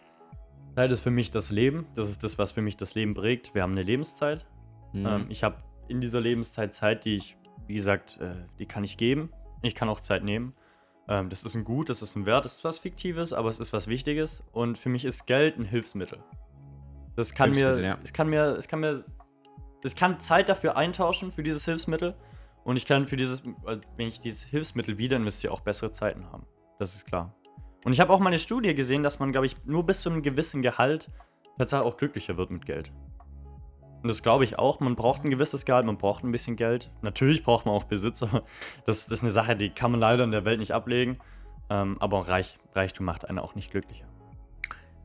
Zeit 0.75 0.91
ist 0.91 1.01
für 1.01 1.11
mich 1.11 1.29
das 1.29 1.51
Leben. 1.51 1.85
Das 1.95 2.09
ist 2.09 2.23
das, 2.23 2.37
was 2.37 2.51
für 2.51 2.61
mich 2.61 2.77
das 2.77 2.95
Leben 2.95 3.13
prägt. 3.13 3.53
Wir 3.53 3.61
haben 3.61 3.73
eine 3.73 3.83
Lebenszeit. 3.83 4.45
Mhm. 4.91 5.05
Ähm, 5.05 5.25
ich 5.29 5.43
habe 5.43 5.57
in 5.87 6.01
dieser 6.01 6.19
Lebenszeit 6.19 6.73
Zeit, 6.73 7.05
die 7.05 7.15
ich, 7.15 7.37
wie 7.67 7.75
gesagt, 7.75 8.19
äh, 8.19 8.33
die 8.57 8.65
kann 8.65 8.83
ich 8.83 8.97
geben. 8.97 9.29
Ich 9.63 9.73
kann 9.73 9.89
auch 9.89 10.01
Zeit 10.01 10.23
nehmen. 10.23 10.53
Ähm, 11.07 11.29
das 11.29 11.43
ist 11.43 11.55
ein 11.55 11.63
Gut, 11.63 11.89
das 11.89 12.01
ist 12.01 12.15
ein 12.15 12.25
Wert, 12.25 12.45
das 12.45 12.53
ist 12.53 12.63
was 12.63 12.77
Fiktives, 12.77 13.33
aber 13.33 13.49
es 13.49 13.59
ist 13.59 13.73
was 13.73 13.87
Wichtiges. 13.87 14.43
Und 14.51 14.77
für 14.77 14.89
mich 14.89 15.05
ist 15.05 15.25
Geld 15.25 15.57
ein 15.57 15.65
Hilfsmittel. 15.65 16.19
Das 17.15 17.33
kann 17.33 17.51
Hilfsmittel, 17.51 17.81
mir, 17.81 17.87
ja. 17.87 17.97
es 18.03 18.13
kann 18.13 18.29
mir, 18.29 18.43
es 18.57 18.67
kann 18.67 18.79
mir, 18.79 19.03
es 19.83 19.95
kann 19.95 20.19
Zeit 20.19 20.49
dafür 20.49 20.77
eintauschen 20.77 21.31
für 21.31 21.43
dieses 21.43 21.65
Hilfsmittel. 21.65 22.15
Und 22.63 22.77
ich 22.77 22.85
kann 22.85 23.07
für 23.07 23.17
dieses, 23.17 23.41
äh, 23.65 23.79
wenn 23.97 24.07
ich 24.07 24.19
dieses 24.19 24.43
Hilfsmittel 24.43 24.97
wieder 24.97 25.17
investiere, 25.17 25.53
auch 25.53 25.61
bessere 25.61 25.91
Zeiten 25.91 26.31
haben. 26.31 26.45
Das 26.79 26.95
ist 26.95 27.05
klar. 27.05 27.35
Und 27.83 27.91
ich 27.91 27.99
habe 27.99 28.13
auch 28.13 28.19
mal 28.19 28.27
eine 28.27 28.39
Studie 28.39 28.73
gesehen, 28.75 29.03
dass 29.03 29.19
man, 29.19 29.31
glaube 29.31 29.45
ich, 29.45 29.57
nur 29.65 29.85
bis 29.85 30.01
zu 30.01 30.09
einem 30.09 30.21
gewissen 30.21 30.61
Gehalt 30.61 31.09
tatsächlich 31.57 31.87
auch 31.87 31.97
glücklicher 31.97 32.37
wird 32.37 32.49
mit 32.51 32.65
Geld. 32.65 32.91
Und 34.03 34.09
das 34.09 34.21
glaube 34.21 34.43
ich 34.43 34.59
auch. 34.59 34.81
Man 34.81 34.95
braucht 34.95 35.23
ein 35.23 35.29
gewisses 35.29 35.63
Gehalt, 35.63 35.85
man 35.85 35.97
braucht 35.97 36.23
ein 36.23 36.31
bisschen 36.31 36.57
Geld. 36.57 36.91
Natürlich 37.01 37.43
braucht 37.43 37.65
man 37.65 37.73
auch 37.73 37.85
Besitz, 37.85 38.21
aber 38.21 38.43
das, 38.85 39.05
das 39.05 39.19
ist 39.19 39.21
eine 39.23 39.31
Sache, 39.31 39.55
die 39.55 39.69
kann 39.69 39.91
man 39.91 39.99
leider 39.99 40.25
in 40.25 40.31
der 40.31 40.43
Welt 40.45 40.59
nicht 40.59 40.73
ablegen. 40.73 41.19
Ähm, 41.69 41.95
aber 41.99 42.27
Reich, 42.27 42.59
Reichtum 42.75 43.05
macht 43.05 43.27
einen 43.27 43.39
auch 43.39 43.55
nicht 43.55 43.71
glücklicher. 43.71 44.05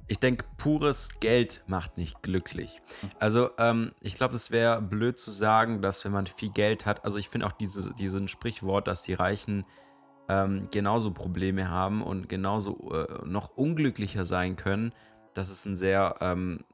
Ich 0.08 0.18
denke, 0.18 0.46
pures 0.56 1.20
Geld 1.20 1.62
macht 1.66 1.96
nicht 1.96 2.22
glücklich. 2.22 2.80
Also, 3.20 3.50
ähm, 3.58 3.92
ich 4.00 4.16
glaube, 4.16 4.34
es 4.34 4.50
wäre 4.50 4.80
blöd 4.80 5.18
zu 5.18 5.30
sagen, 5.30 5.80
dass 5.82 6.04
wenn 6.04 6.12
man 6.12 6.26
viel 6.26 6.50
Geld 6.50 6.87
hat, 6.87 7.04
also 7.04 7.18
ich 7.18 7.28
finde 7.28 7.46
auch 7.46 7.52
diese, 7.52 7.94
diesen 7.94 8.26
Sprichwort, 8.26 8.88
dass 8.88 9.02
die 9.02 9.12
Reichen 9.12 9.64
ähm, 10.28 10.68
genauso 10.72 11.12
Probleme 11.12 11.70
haben 11.70 12.02
und 12.02 12.28
genauso 12.28 12.90
äh, 12.92 13.26
noch 13.26 13.56
unglücklicher 13.56 14.24
sein 14.24 14.56
können, 14.56 14.92
dass 15.34 15.50
es 15.50 15.66
ein 15.66 15.76
sehr 15.76 16.16
ähm, 16.20 16.64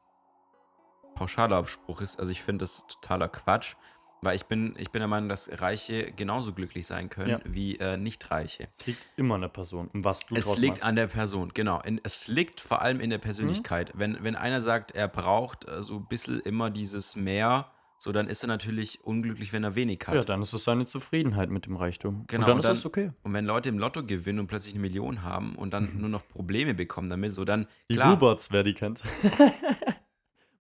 pauschaler 1.14 1.66
Spruch 1.66 2.00
ist. 2.00 2.18
Also 2.18 2.30
ich 2.32 2.42
finde 2.42 2.64
das 2.64 2.86
totaler 2.86 3.28
Quatsch, 3.28 3.74
weil 4.22 4.36
ich 4.36 4.46
bin, 4.46 4.74
ich 4.78 4.90
bin 4.90 5.00
der 5.00 5.08
Meinung, 5.08 5.28
dass 5.28 5.50
Reiche 5.60 6.10
genauso 6.12 6.52
glücklich 6.54 6.86
sein 6.86 7.10
können 7.10 7.30
Ja. 7.30 7.40
wie 7.44 7.76
äh, 7.78 7.96
Nicht-Reiche. 7.98 8.68
Es 8.78 8.86
liegt 8.86 9.06
immer 9.16 9.34
an 9.34 9.42
der 9.42 9.48
Person, 9.48 9.88
um 9.92 10.02
was 10.04 10.24
du 10.26 10.34
Es 10.34 10.56
liegt 10.58 10.76
machst. 10.76 10.84
an 10.84 10.96
der 10.96 11.06
Person, 11.08 11.50
genau. 11.52 11.80
In, 11.82 12.00
es 12.04 12.26
liegt 12.26 12.60
vor 12.60 12.80
allem 12.80 13.00
in 13.00 13.10
der 13.10 13.18
Persönlichkeit. 13.18 13.92
Wenn, 13.94 14.16
wenn 14.22 14.34
einer 14.34 14.62
sagt, 14.62 14.92
er 14.92 15.08
braucht 15.08 15.68
äh, 15.68 15.82
so 15.82 15.96
ein 15.96 16.06
bisschen 16.08 16.40
immer 16.40 16.70
dieses 16.70 17.16
Mehr, 17.16 17.70
so 17.98 18.12
dann 18.12 18.26
ist 18.28 18.42
er 18.42 18.48
natürlich 18.48 19.04
unglücklich, 19.04 19.52
wenn 19.52 19.62
er 19.64 19.74
wenig 19.74 20.00
hat. 20.06 20.14
Ja, 20.14 20.22
dann 20.24 20.40
ist 20.42 20.52
es 20.54 20.64
seine 20.64 20.84
Zufriedenheit 20.86 21.50
mit 21.50 21.66
dem 21.66 21.76
Reichtum. 21.76 22.24
Genau, 22.26 22.42
Und 22.42 22.48
dann 22.48 22.52
und 22.54 22.58
ist 22.60 22.66
dann- 22.68 22.76
es 22.76 22.86
okay. 22.86 23.12
Und 23.24 23.32
wenn 23.34 23.44
Leute 23.44 23.68
im 23.68 23.78
Lotto 23.78 24.04
gewinnen 24.04 24.40
und 24.40 24.46
plötzlich 24.46 24.74
eine 24.74 24.80
Million 24.82 25.22
haben 25.22 25.54
und 25.54 25.72
dann 25.74 25.98
nur 26.00 26.08
noch 26.08 26.26
Probleme 26.28 26.72
bekommen 26.74 27.10
damit, 27.10 27.34
so 27.34 27.44
dann, 27.44 27.66
Die 27.90 27.94
klar, 27.96 28.12
Huberts, 28.12 28.50
wer 28.52 28.62
die 28.62 28.72
kennt. 28.74 29.00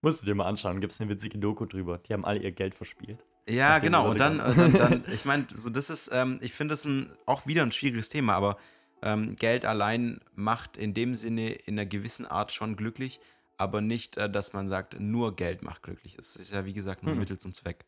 Musst 0.04 0.20
du 0.20 0.26
dir 0.26 0.34
mal 0.34 0.44
anschauen, 0.44 0.80
gibt 0.82 0.92
es 0.92 1.00
eine 1.00 1.08
witzige 1.08 1.38
Doku 1.38 1.64
drüber. 1.64 1.98
Die 1.98 2.12
haben 2.12 2.26
alle 2.26 2.38
ihr 2.40 2.52
Geld 2.52 2.74
verspielt. 2.74 3.24
Ja, 3.48 3.78
genau. 3.78 4.10
Und 4.10 4.20
dann, 4.20 4.36
dann, 4.36 4.72
dann 4.74 5.04
ich 5.12 5.24
meine, 5.24 5.46
so 5.56 5.70
das 5.70 5.88
ist, 5.88 6.10
ähm, 6.12 6.38
ich 6.42 6.52
finde 6.52 6.74
das 6.74 6.84
ein, 6.84 7.10
auch 7.24 7.46
wieder 7.46 7.62
ein 7.62 7.70
schwieriges 7.70 8.10
Thema, 8.10 8.34
aber 8.34 8.58
ähm, 9.02 9.34
Geld 9.36 9.64
allein 9.64 10.20
macht 10.34 10.76
in 10.76 10.92
dem 10.92 11.14
Sinne 11.14 11.52
in 11.52 11.74
einer 11.78 11.86
gewissen 11.86 12.26
Art 12.26 12.52
schon 12.52 12.76
glücklich, 12.76 13.18
aber 13.56 13.80
nicht, 13.80 14.18
äh, 14.18 14.28
dass 14.28 14.52
man 14.52 14.68
sagt, 14.68 15.00
nur 15.00 15.36
Geld 15.36 15.62
macht 15.62 15.82
glücklich. 15.82 16.18
Es 16.18 16.36
ist 16.36 16.52
ja, 16.52 16.66
wie 16.66 16.74
gesagt, 16.74 17.02
nur 17.02 17.12
ein 17.12 17.16
Mhm. 17.16 17.20
Mittel 17.20 17.38
zum 17.38 17.54
Zweck. 17.54 17.86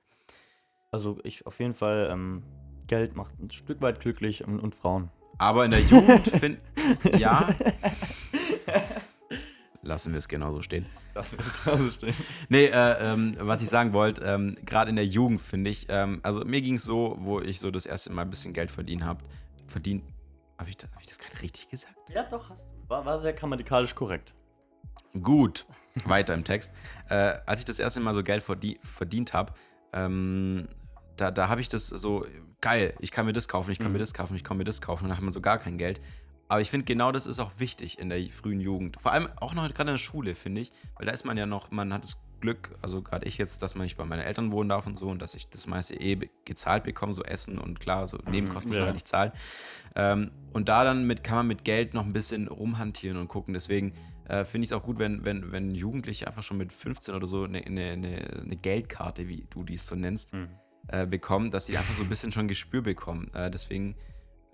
Also 0.90 1.18
ich 1.22 1.46
auf 1.46 1.58
jeden 1.58 1.74
Fall, 1.74 2.08
ähm, 2.10 2.42
Geld 2.86 3.14
macht 3.14 3.38
ein 3.40 3.50
Stück 3.50 3.82
weit 3.82 4.00
glücklich 4.00 4.42
und, 4.42 4.58
und 4.58 4.74
Frauen. 4.74 5.10
Aber 5.38 5.66
in 5.66 5.70
der 5.70 5.80
Jugend 5.80 6.28
finde 6.28 6.60
ja. 7.18 7.54
Lassen 9.86 10.12
wir 10.12 10.18
es 10.18 10.26
genauso 10.26 10.62
stehen. 10.62 10.84
Lassen 11.14 11.38
wir 11.38 11.46
es 11.46 11.64
genauso 11.64 11.90
stehen. 11.90 12.14
Nee, 12.48 12.66
äh, 12.66 13.12
ähm, 13.12 13.36
was 13.38 13.62
ich 13.62 13.68
sagen 13.68 13.92
wollte, 13.92 14.22
ähm, 14.24 14.56
gerade 14.66 14.90
in 14.90 14.96
der 14.96 15.06
Jugend 15.06 15.40
finde 15.40 15.70
ich, 15.70 15.86
ähm, 15.88 16.18
also 16.24 16.44
mir 16.44 16.60
ging 16.60 16.74
es 16.74 16.82
so, 16.82 17.16
wo 17.20 17.40
ich 17.40 17.60
so 17.60 17.70
das 17.70 17.86
erste 17.86 18.12
Mal 18.12 18.22
ein 18.22 18.30
bisschen 18.30 18.52
Geld 18.52 18.70
verdient 18.70 19.04
habe. 19.04 19.22
Verdient. 19.68 20.02
Habe 20.58 20.70
ich, 20.70 20.76
hab 20.82 21.00
ich 21.00 21.06
das 21.06 21.18
gerade 21.18 21.40
richtig 21.40 21.68
gesagt? 21.70 21.94
Ja, 22.12 22.24
doch, 22.24 22.50
hast 22.50 22.66
du. 22.66 22.88
War, 22.88 23.04
war 23.04 23.16
sehr 23.18 23.32
grammatikalisch 23.32 23.94
korrekt. 23.94 24.34
Gut, 25.22 25.66
weiter 26.04 26.34
im 26.34 26.42
Text. 26.44 26.72
Äh, 27.08 27.34
als 27.46 27.60
ich 27.60 27.64
das 27.64 27.78
erste 27.78 28.00
Mal 28.00 28.12
so 28.14 28.22
Geld 28.24 28.42
verdient, 28.42 28.84
verdient 28.84 29.32
habe, 29.34 29.52
ähm, 29.92 30.68
da, 31.16 31.30
da 31.30 31.48
habe 31.48 31.60
ich 31.60 31.68
das 31.68 31.86
so, 31.88 32.26
geil, 32.60 32.94
ich 32.98 33.10
kann 33.12 33.24
mir 33.26 33.32
das 33.32 33.46
kaufen, 33.48 33.70
ich 33.70 33.78
kann 33.78 33.88
Mhm. 33.88 33.92
mir 33.94 33.98
das 34.00 34.12
kaufen, 34.14 34.34
ich 34.34 34.42
kann 34.44 34.56
mir 34.56 34.64
das 34.64 34.80
kaufen. 34.80 35.04
Und 35.04 35.10
dann 35.10 35.16
hat 35.18 35.24
man 35.24 35.32
so 35.32 35.40
gar 35.40 35.58
kein 35.58 35.78
Geld. 35.78 36.00
Aber 36.48 36.60
ich 36.60 36.70
finde, 36.70 36.84
genau 36.84 37.12
das 37.12 37.26
ist 37.26 37.38
auch 37.40 37.52
wichtig 37.58 37.98
in 37.98 38.08
der 38.08 38.20
frühen 38.30 38.60
Jugend. 38.60 39.00
Vor 39.00 39.12
allem 39.12 39.28
auch 39.36 39.54
noch 39.54 39.62
gerade 39.74 39.90
in 39.90 39.94
der 39.94 39.98
Schule, 39.98 40.34
finde 40.34 40.60
ich. 40.60 40.72
Weil 40.96 41.06
da 41.06 41.12
ist 41.12 41.24
man 41.24 41.36
ja 41.36 41.46
noch, 41.46 41.70
man 41.70 41.92
hat 41.92 42.04
das 42.04 42.18
Glück, 42.40 42.76
also 42.82 43.02
gerade 43.02 43.26
ich 43.26 43.38
jetzt, 43.38 43.62
dass 43.62 43.74
man 43.74 43.84
nicht 43.84 43.96
bei 43.96 44.04
meinen 44.04 44.20
Eltern 44.20 44.52
wohnen 44.52 44.68
darf 44.68 44.86
und 44.86 44.94
so 44.96 45.08
und 45.08 45.20
dass 45.20 45.34
ich 45.34 45.48
das 45.48 45.66
meiste 45.66 45.98
eh 45.98 46.18
gezahlt 46.44 46.84
bekomme, 46.84 47.14
so 47.14 47.24
Essen 47.24 47.58
und 47.58 47.80
klar, 47.80 48.06
so 48.06 48.18
Nebenkosten 48.30 48.68
muss 48.68 48.76
man 48.76 48.82
ja. 48.82 48.84
halt 48.84 48.94
nicht 48.94 49.08
zahlen. 49.08 49.32
Ähm, 49.94 50.30
und 50.52 50.68
da 50.68 50.84
dann 50.84 51.06
mit, 51.06 51.24
kann 51.24 51.36
man 51.36 51.46
mit 51.46 51.64
Geld 51.64 51.94
noch 51.94 52.04
ein 52.04 52.12
bisschen 52.12 52.48
rumhantieren 52.48 53.16
und 53.18 53.28
gucken. 53.28 53.54
Deswegen 53.54 53.94
äh, 54.28 54.44
finde 54.44 54.66
ich 54.66 54.70
es 54.70 54.76
auch 54.76 54.82
gut, 54.82 54.98
wenn, 54.98 55.24
wenn, 55.24 55.50
wenn 55.50 55.74
Jugendliche 55.74 56.26
einfach 56.26 56.42
schon 56.42 56.58
mit 56.58 56.72
15 56.72 57.14
oder 57.14 57.26
so 57.26 57.44
eine, 57.44 57.64
eine, 57.64 57.90
eine, 57.90 58.40
eine 58.44 58.56
Geldkarte, 58.56 59.28
wie 59.28 59.46
du 59.50 59.64
dies 59.64 59.86
so 59.86 59.94
nennst, 59.94 60.34
Mhm. 60.34 60.48
äh, 60.88 61.06
bekommen, 61.06 61.50
dass 61.50 61.66
sie 61.66 61.76
einfach 61.78 61.94
so 61.94 62.02
ein 62.02 62.08
bisschen 62.08 62.32
schon 62.32 62.48
Gespür 62.48 62.82
bekommen. 62.82 63.28
Äh, 63.34 63.50
deswegen 63.50 63.96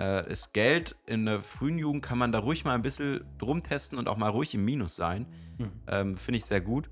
äh, 0.03 0.31
ist 0.33 0.53
Geld 0.53 0.97
in 1.07 1.27
der 1.27 1.41
frühen 1.43 1.79
Jugend, 1.79 2.03
kann 2.03 2.19
man 2.19 2.33
da 2.33 2.41
ruhig 2.41 2.65
mal 2.65 2.75
ein 2.75 2.83
bisschen 2.83 3.25
rumtesten 3.41 3.99
und 3.99 4.09
auch 4.09 4.17
mal 4.17 4.31
ruhig 4.31 4.55
im 4.55 4.65
Minus 4.65 4.97
sein. 4.97 5.27
Mhm. 5.59 5.71
Ähm, 5.87 6.17
finde 6.17 6.39
ich 6.39 6.45
sehr 6.45 6.61
gut. 6.61 6.91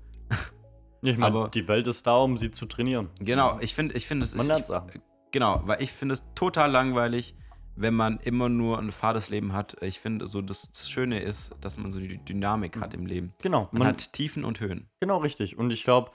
Ich 1.03 1.17
meine, 1.17 1.25
Aber- 1.35 1.49
die 1.49 1.67
Welt 1.67 1.87
ist 1.87 2.05
da, 2.05 2.17
um 2.17 2.37
sie 2.37 2.51
zu 2.51 2.65
trainieren. 2.67 3.09
Genau, 3.19 3.57
ich 3.59 3.73
finde, 3.73 3.95
ich 3.95 4.05
finde, 4.07 4.23
es 4.23 4.33
ist. 4.35 4.47
Ich, 4.49 5.01
genau, 5.31 5.61
weil 5.65 5.81
ich 5.81 5.91
finde 5.91 6.13
es 6.13 6.23
total 6.35 6.69
langweilig, 6.71 7.35
wenn 7.75 7.95
man 7.95 8.19
immer 8.19 8.49
nur 8.49 8.77
ein 8.77 8.91
fades 8.91 9.29
Leben 9.29 9.53
hat. 9.53 9.75
Ich 9.81 9.99
finde, 9.99 10.27
so 10.27 10.41
das, 10.43 10.71
das 10.71 10.89
Schöne 10.89 11.19
ist, 11.19 11.55
dass 11.59 11.77
man 11.77 11.91
so 11.91 11.99
die 11.99 12.17
Dynamik 12.19 12.79
hat 12.79 12.93
im 12.93 13.07
Leben. 13.07 13.33
Genau, 13.41 13.67
Man, 13.71 13.79
man, 13.79 13.87
hat 13.87 14.13
Tiefen 14.13 14.43
und 14.45 14.59
Höhen. 14.59 14.87
genau 14.99 15.17
richtig. 15.17 15.57
Und 15.57 15.71
ich 15.71 15.83
glaube, 15.83 16.11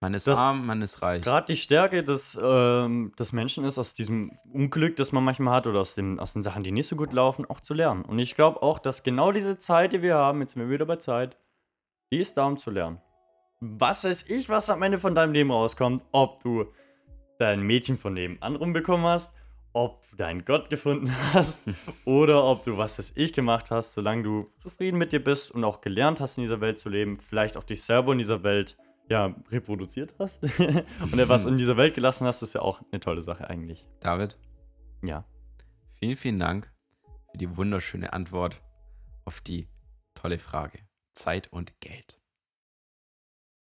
Man 0.00 0.12
ist 0.12 0.26
Das- 0.26 0.38
arm, 0.38 0.66
man 0.66 0.82
ist 0.82 1.00
reich. 1.00 1.22
gerade 1.22 1.46
die 1.46 1.56
Stärke 1.56 2.04
des, 2.04 2.38
ähm, 2.40 3.12
des 3.18 3.32
Menschen 3.32 3.64
ist, 3.64 3.78
aus 3.78 3.94
diesem 3.94 4.30
Unglück, 4.52 4.96
das 4.96 5.10
man 5.12 5.24
manchmal 5.24 5.54
hat, 5.54 5.66
oder 5.66 5.80
aus, 5.80 5.94
dem, 5.94 6.18
aus 6.20 6.34
den 6.34 6.42
Sachen, 6.42 6.62
die 6.62 6.70
nicht 6.72 6.86
so 6.86 6.96
gut 6.96 7.12
laufen, 7.14 7.46
auch 7.46 7.60
zu 7.60 7.72
lernen. 7.72 8.04
Und 8.04 8.18
ich 8.18 8.34
glaube 8.34 8.62
auch, 8.62 8.78
dass 8.78 9.02
genau 9.02 9.32
diese 9.32 9.58
Zeit, 9.58 9.94
die 9.94 10.02
wir 10.02 10.16
haben, 10.16 10.40
jetzt 10.42 10.52
sind 10.52 10.62
wir 10.62 10.68
wieder 10.70 10.84
bei 10.84 10.96
Zeit, 10.96 11.38
die 12.12 12.18
ist 12.18 12.36
da, 12.36 12.44
um 12.46 12.58
zu 12.58 12.70
lernen. 12.70 13.00
Was 13.60 14.04
weiß 14.04 14.28
ich, 14.28 14.50
was 14.50 14.68
am 14.68 14.82
Ende 14.82 14.98
von 14.98 15.14
deinem 15.14 15.32
Leben 15.32 15.50
rauskommt, 15.50 16.02
ob 16.12 16.42
du 16.42 16.66
dein 17.38 17.62
Mädchen 17.62 17.96
von 17.96 18.12
nebenan 18.12 18.54
rumbekommen 18.56 19.06
hast, 19.06 19.32
ob 19.72 20.08
du 20.10 20.16
deinen 20.16 20.44
Gott 20.44 20.68
gefunden 20.68 21.10
hast 21.32 21.62
oder 22.04 22.44
ob 22.44 22.62
du 22.64 22.76
was 22.76 22.98
weiß 22.98 23.12
ich 23.16 23.32
gemacht 23.32 23.70
hast, 23.70 23.94
solange 23.94 24.22
du 24.22 24.50
zufrieden 24.58 24.98
mit 24.98 25.12
dir 25.12 25.24
bist 25.24 25.50
und 25.50 25.64
auch 25.64 25.80
gelernt 25.80 26.20
hast, 26.20 26.36
in 26.36 26.44
dieser 26.44 26.60
Welt 26.60 26.76
zu 26.78 26.90
leben, 26.90 27.16
vielleicht 27.16 27.56
auch 27.56 27.64
dich 27.64 27.82
selber 27.82 28.12
in 28.12 28.18
dieser 28.18 28.42
Welt 28.42 28.76
ja, 29.08 29.34
reproduziert 29.50 30.14
hast 30.18 30.42
und 31.00 31.18
etwas 31.18 31.46
in 31.46 31.58
dieser 31.58 31.76
Welt 31.76 31.94
gelassen 31.94 32.26
hast, 32.26 32.42
ist 32.42 32.54
ja 32.54 32.62
auch 32.62 32.80
eine 32.90 33.00
tolle 33.00 33.22
Sache 33.22 33.48
eigentlich. 33.48 33.86
David, 34.00 34.38
Ja. 35.02 35.24
vielen, 36.00 36.16
vielen 36.16 36.38
Dank 36.38 36.72
für 37.30 37.38
die 37.38 37.56
wunderschöne 37.56 38.12
Antwort 38.12 38.62
auf 39.24 39.40
die 39.40 39.68
tolle 40.14 40.38
Frage. 40.38 40.78
Zeit 41.14 41.52
und 41.52 41.78
Geld. 41.80 42.15